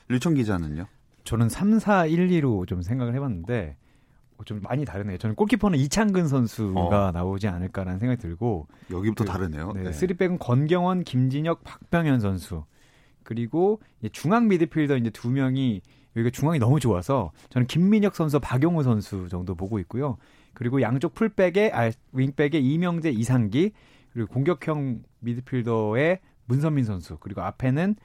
류청 0.08 0.34
기자는요? 0.34 0.88
저는 1.26 1.48
3, 1.48 1.78
4, 1.78 2.08
1, 2.08 2.28
2로 2.42 2.68
좀 2.68 2.82
생각을 2.82 3.14
해봤는데 3.14 3.76
어, 3.76 3.89
좀 4.46 4.62
많이 4.62 4.86
다르네요. 4.86 5.18
저는 5.18 5.36
골키퍼는 5.36 5.78
이창근 5.80 6.28
선수가 6.28 7.08
어. 7.08 7.12
나오지 7.12 7.48
않을까라는 7.48 8.00
생각이 8.00 8.22
들고 8.22 8.68
여기부터 8.92 9.26
그, 9.26 9.30
다르네요. 9.30 9.74
네, 9.74 9.84
네. 9.84 9.92
쓰리백은 9.92 10.40
권경원, 10.40 11.04
김진혁, 11.04 11.64
박병현 11.64 12.20
선수 12.20 12.64
그리고 13.24 13.80
중앙 14.12 14.48
미드필더 14.48 14.98
이제 14.98 15.10
두 15.10 15.30
명이 15.30 15.82
여기가 16.16 16.32
중앙이 16.32 16.60
너무 16.60 16.80
좋아서 16.80 17.32
저는 17.50 17.68
김민혁 17.68 18.16
선수, 18.16 18.40
박용우 18.40 18.84
선수 18.84 19.28
정도 19.30 19.56
보고 19.56 19.80
있고요. 19.80 20.18
그리고 20.54 20.82
양쪽 20.82 21.14
풀백에 21.14 21.72
아, 21.74 21.92
윙백에 22.14 22.60
이명재, 22.60 23.12
이상기 23.12 23.72
그리고 24.14 24.34
공격형 24.34 25.04
미드필더에 25.20 26.20
문선민 26.46 26.84
선수 26.84 27.18
그리고 27.20 27.42
앞에는 27.42 27.96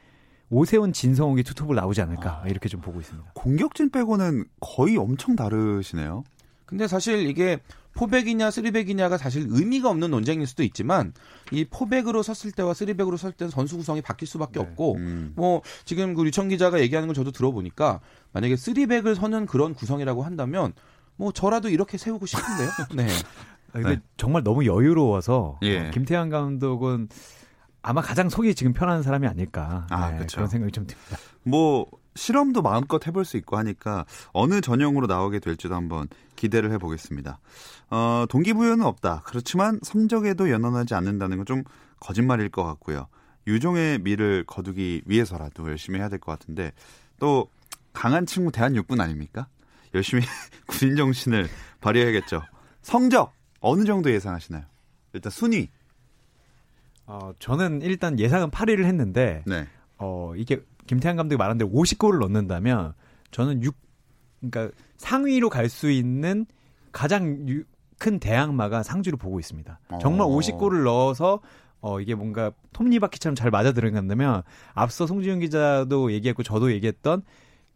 오세훈, 0.51 0.93
진성욱이 0.93 1.43
투톱을 1.43 1.75
나오지 1.75 2.01
않을까 2.03 2.43
아. 2.45 2.49
이렇게 2.49 2.69
좀 2.69 2.81
보고 2.81 3.01
있습니다. 3.01 3.31
공격진 3.35 3.91
빼고는 3.91 4.45
거의 4.61 4.97
엄청 4.97 5.37
다르시네요. 5.37 6.25
근데 6.67 6.87
사실 6.87 7.29
이게 7.29 7.61
포백이냐 7.95 8.51
쓰리백이냐가 8.51 9.17
사실 9.17 9.47
의미가 9.49 9.89
없는 9.89 10.11
논쟁일 10.11 10.47
수도 10.47 10.63
있지만 10.65 11.13
이 11.53 11.65
포백으로 11.65 12.23
섰을 12.23 12.53
때와 12.53 12.75
쓰리백으로 12.75 13.17
섰을 13.17 13.33
때 13.33 13.49
선수 13.49 13.77
구성이 13.77 14.03
바뀔 14.03 14.27
수밖에 14.27 14.61
네. 14.61 14.61
없고 14.61 14.97
음. 14.97 15.33
뭐 15.37 15.63
지금 15.85 16.15
그 16.15 16.23
류청 16.23 16.49
기자가 16.49 16.81
얘기하는 16.81 17.07
걸 17.07 17.15
저도 17.15 17.31
들어보니까 17.31 18.01
만약에 18.33 18.57
쓰리백을 18.57 19.15
서는 19.15 19.47
그런 19.47 19.75
구성이라고 19.75 20.25
한다면 20.25 20.73
뭐 21.17 21.33
저라도 21.33 21.69
이렇게 21.69 21.97
세우고 21.97 22.27
싶은데요. 22.27 22.71
네. 22.97 23.07
아, 23.69 23.73
근데 23.75 23.97
네. 23.97 24.01
정말 24.17 24.43
너무 24.43 24.67
여유로워서 24.67 25.59
예. 25.63 25.89
어, 25.89 25.91
김태환 25.91 26.31
감독은 26.31 27.09
아마 27.87 28.01
가장 28.01 28.29
속이 28.31 28.55
지금 28.55 28.73
편한 28.73 29.03
사람이 29.03 29.27
아닐까. 29.27 29.87
아, 29.91 30.11
네. 30.11 30.27
그런 30.33 30.49
생각이 30.49 30.73
좀 30.73 30.87
듭니다. 30.87 31.19
뭐 31.43 31.87
실험도 32.15 32.63
마음껏 32.63 33.07
해볼 33.07 33.25
수 33.27 33.37
있고 33.37 33.57
하니까 33.59 34.07
어느 34.33 34.61
전형으로 34.63 35.07
나오게 35.07 35.39
될지도 35.41 35.75
한번 35.75 36.09
기대를 36.37 36.73
해보겠습니다. 36.73 37.39
어, 37.91 38.25
동기부여는 38.31 38.85
없다. 38.87 39.23
그렇지만 39.27 39.81
성적에도 39.83 40.51
연연하지 40.51 40.95
않는다는 40.95 41.37
건 41.39 41.45
좀 41.47 41.63
거짓말일 42.01 42.49
것 42.51 42.65
같고요. 42.65 43.07
유종의 43.47 43.99
미를 43.99 44.45
거두기 44.47 45.03
위해서라도 45.07 45.69
열심히 45.69 45.99
해야 46.01 46.09
될 46.09 46.19
것 46.19 46.33
같은데 46.33 46.73
또 47.19 47.49
강한 47.93 48.25
친구 48.27 48.51
대한 48.51 48.75
육군 48.77 49.01
아닙니까? 49.01 49.47
열심히 49.95 50.23
군인 50.67 50.97
정신을 50.97 51.49
발휘해야겠죠. 51.83 52.43
성적 52.83 53.33
어느 53.61 53.85
정도 53.85 54.11
예상하시나요? 54.11 54.63
일단 55.13 55.31
순위. 55.31 55.69
어, 57.07 57.33
저는 57.39 57.83
일단 57.83 58.19
예상은 58.19 58.51
8위를 58.51 58.85
했는데 58.85 59.43
네. 59.47 59.67
어, 59.99 60.33
이게 60.37 60.63
김태환 60.87 61.17
감독이 61.17 61.39
말한 61.39 61.59
대로 61.59 61.71
50골을 61.71 62.19
넣는다면 62.21 62.95
저는 63.31 63.63
6 63.63 63.75
그러니까 64.41 64.75
상위로 64.99 65.49
갈 65.51 65.69
수 65.69 65.91
있는 65.91 66.47
가장 66.93 67.49
유, 67.49 67.65
큰 67.99 68.19
대항마가 68.21 68.83
상주를 68.83 69.19
보고 69.19 69.41
있습니다. 69.41 69.81
정말 70.01 70.27
어. 70.27 70.31
50골을 70.31 70.85
넣어서 70.85 71.41
어 71.81 72.01
이게 72.01 72.15
뭔가 72.15 72.53
톱니바퀴처럼 72.73 73.35
잘 73.35 73.51
맞아 73.51 73.73
들어간다면 73.73 74.43
앞서 74.75 75.07
송지훈 75.07 75.41
기자도 75.41 76.13
얘기했고 76.13 76.43
저도 76.43 76.73
얘기했던 76.73 77.23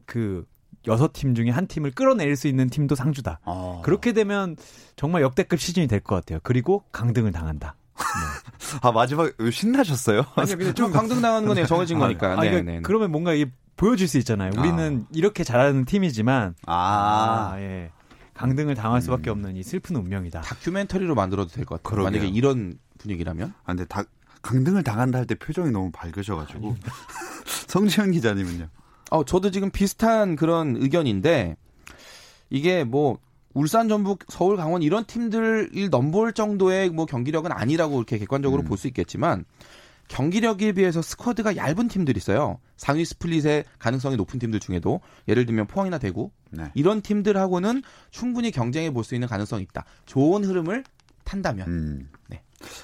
그 0.07 0.47
여섯 0.87 1.12
팀 1.12 1.35
중에 1.35 1.51
한 1.51 1.67
팀을 1.67 1.91
끌어낼 1.93 2.37
수 2.37 2.49
있는 2.49 2.69
팀도 2.69 2.95
상주다. 2.95 3.41
어. 3.45 3.83
그렇게 3.85 4.12
되면 4.12 4.57
정말 4.97 5.23
역대급 5.23 5.61
시즌이 5.61 5.87
될 5.88 6.01
것 6.01 6.14
같아요. 6.17 6.38
그리고 6.43 6.85
강등을 6.93 7.33
당한다. 7.33 7.75
아 8.83 8.93
마지막 8.93 9.33
신나셨어요? 9.51 10.23
아니 10.37 10.51
근데 10.51 10.73
좀 10.75 10.91
강등 10.93 11.21
당하는 11.23 11.49
거네요. 11.49 11.67
정해진 11.67 11.99
거니까. 11.99 12.33
아, 12.33 12.41
네, 12.41 12.51
그러니까 12.51 12.71
네, 12.71 12.77
네. 12.79 12.83
그러면 12.83 13.11
뭔가 13.13 13.33
이게 13.33 13.51
보여줄 13.77 14.09
수 14.09 14.19
있잖아요. 14.19 14.53
우리는 14.59 15.07
이렇게 15.13 15.45
잘하는 15.45 15.85
팀이지만 15.85 16.55
아, 16.67 17.51
아, 17.55 17.61
예. 17.61 17.91
강등을 18.35 18.75
당할 18.75 19.01
수밖에 19.03 19.31
없는 19.31 19.57
이 19.57 19.63
슬픈 19.63 19.97
운명이다. 19.97 20.41
다큐멘터리로 20.43 21.15
만들어도 21.15 21.51
될 21.51 21.65
것 21.65 21.83
같아요. 21.83 21.95
그러게요. 22.03 22.21
만약에 22.21 22.37
이런 22.37 22.79
분위기라면. 22.99 23.53
아, 23.63 23.67
근데 23.67 23.85
다 23.85 24.03
강등을 24.43 24.83
당한다 24.85 25.19
할 25.19 25.27
때 25.27 25.35
표정이 25.35 25.71
너무 25.73 25.91
밝으셔가지고 25.93 26.77
성지현 27.69 28.13
기자님은요? 28.13 28.69
어, 29.11 29.25
저도 29.25 29.51
지금 29.51 29.71
비슷한 29.71 30.37
그런 30.37 30.77
의견인데 30.77 31.57
이게 32.51 32.85
뭐 32.85 33.19
울산, 33.59 33.88
전북, 33.88 34.21
서울, 34.29 34.57
강원 34.57 34.83
이런 34.83 35.05
팀들을 35.05 35.71
넘볼 35.90 36.33
정도의 36.33 36.90
뭐 36.90 37.07
경기력은 37.07 37.51
아니라고 37.51 37.97
이렇게 37.97 38.16
객관적으로 38.16 38.62
음. 38.62 38.64
볼수 38.66 38.87
있겠지만 38.87 39.44
경기력에 40.07 40.73
비해서 40.73 41.03
스쿼드가 41.03 41.57
얇은 41.57 41.88
팀들이 41.88 42.16
있어요. 42.18 42.61
상위 42.77 43.05
스플릿의 43.05 43.64
가능성이 43.81 44.16
높은 44.16 44.38
팀들 44.38 44.61
중에도 44.61 45.01
예를 45.27 45.44
들면 45.44 45.66
포항이나 45.66 45.99
대구 45.99 46.31
네. 46.51 46.71
이런 46.75 47.03
팀들하고는 47.03 47.83
충분히 48.11 48.53
경쟁해 48.53 48.92
볼 48.92 49.03
수 49.03 49.14
있는 49.14 49.27
가능성이 49.27 49.64
있다. 49.64 49.85
좋은 50.07 50.44
흐름을 50.44 50.85
탄다면. 51.25 51.66
음. 51.66 52.11
네. 52.29 52.42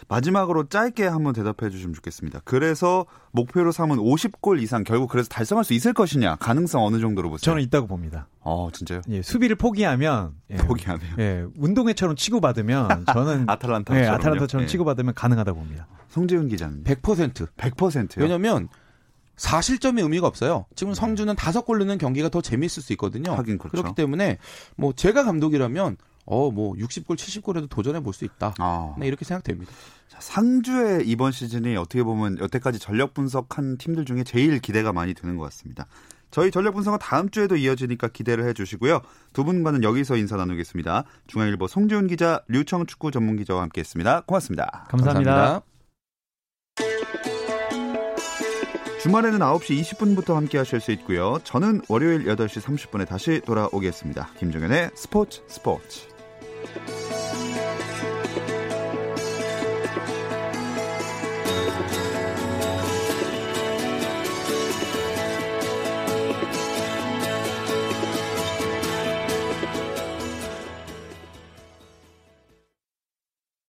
마지막으로 0.09 0.69
짧게 0.69 1.07
한번 1.07 1.33
대답해 1.33 1.71
주시면 1.71 1.95
좋겠습니다. 1.95 2.41
그래서 2.45 3.07
목표로 3.33 3.73
삼은 3.73 3.97
50골 3.97 4.63
이상 4.63 4.85
결국 4.85 5.09
그래서 5.11 5.29
달성할 5.29 5.65
수 5.65 5.75
있을 5.75 5.93
것이냐 5.93 6.37
가능성 6.37 6.85
어느 6.85 7.01
정도로 7.01 7.31
보세요? 7.31 7.45
저는 7.45 7.63
있다고 7.63 7.87
봅니다. 7.87 8.29
어 8.41 8.69
진짜요? 8.73 9.03
예, 9.09 9.23
수비를 9.23 9.57
포기하면 9.57 10.35
예, 10.51 10.57
포기하네요. 10.57 11.15
예, 11.19 11.47
운동회처럼 11.57 12.17
치고받으면 12.17 13.07
저는 13.07 13.45
아탈란타처럼요. 13.49 14.05
예, 14.05 14.09
아탈란타처럼 14.09 14.65
예. 14.65 14.67
치고받으면 14.69 15.15
가능하다고 15.15 15.59
봅니다. 15.59 15.87
송재훈 16.09 16.49
기자님 16.49 16.85
100%. 16.85 17.49
100%요. 17.57 18.23
왜냐면 18.23 18.69
4실점의 19.37 20.03
의미가 20.03 20.27
없어요. 20.27 20.67
지금 20.77 20.95
성주는 20.95 21.35
다섯 21.35 21.63
골 21.63 21.79
넣는 21.81 21.99
경기가 21.99 22.29
더 22.29 22.41
재미있을 22.41 22.83
수 22.83 22.93
있거든요. 22.93 23.33
하긴 23.33 23.59
그렇죠. 23.59 23.83
기 23.83 23.95
때문에 23.95 24.39
뭐 24.77 24.93
제가 24.93 25.25
감독이라면 25.25 25.97
어 26.27 26.51
뭐 26.51 26.75
60골 26.75 27.17
70골에도 27.17 27.69
도전해 27.69 28.01
볼 28.01 28.13
수 28.15 28.25
있다. 28.25 28.55
아. 28.59 28.95
네, 28.99 29.07
이렇게 29.09 29.25
생각됩니다. 29.25 29.73
자, 30.09 30.19
상주의 30.21 31.07
이번 31.07 31.33
시즌이 31.33 31.77
어떻게 31.77 32.03
보면 32.03 32.39
여태까지 32.39 32.79
전력 32.79 33.13
분석한 33.15 33.79
팀들 33.79 34.05
중에 34.05 34.25
제일 34.25 34.61
기대가 34.61 34.93
많이 34.93 35.15
되는 35.15 35.37
것 35.37 35.45
같습니다. 35.45 35.87
저희 36.31 36.51
전력 36.51 36.75
분석은 36.75 36.99
다음 37.01 37.31
주에도 37.31 37.57
이어지니까 37.57 38.09
기대를 38.09 38.47
해주시고요. 38.49 39.01
두 39.33 39.45
분과는 39.45 39.83
여기서 39.85 40.17
인사 40.17 40.37
나누겠습니다. 40.37 41.05
중앙일보 41.29 41.69
송지훈 41.69 42.07
기자, 42.09 42.43
류청 42.49 42.87
축구 42.87 43.11
전문 43.11 43.37
기자와 43.37 43.63
함께했습니다. 43.63 44.23
고맙습니다. 44.23 44.87
감사합니다. 44.89 45.61
주말에는 49.01 49.39
9시 49.39 49.81
20분부터 49.83 50.35
함께 50.35 50.57
하실 50.59 50.81
수 50.81 50.91
있고요. 50.93 51.39
저는 51.45 51.83
월요일 51.89 52.25
8시 52.25 52.63
30분에 52.63 53.07
다시 53.07 53.41
돌아오겠습니다. 53.45 54.31
김종현의 54.39 54.91
스포츠 54.95 55.43
스포츠. 55.47 56.14
Thank 56.67 56.89
you. 56.89 57.04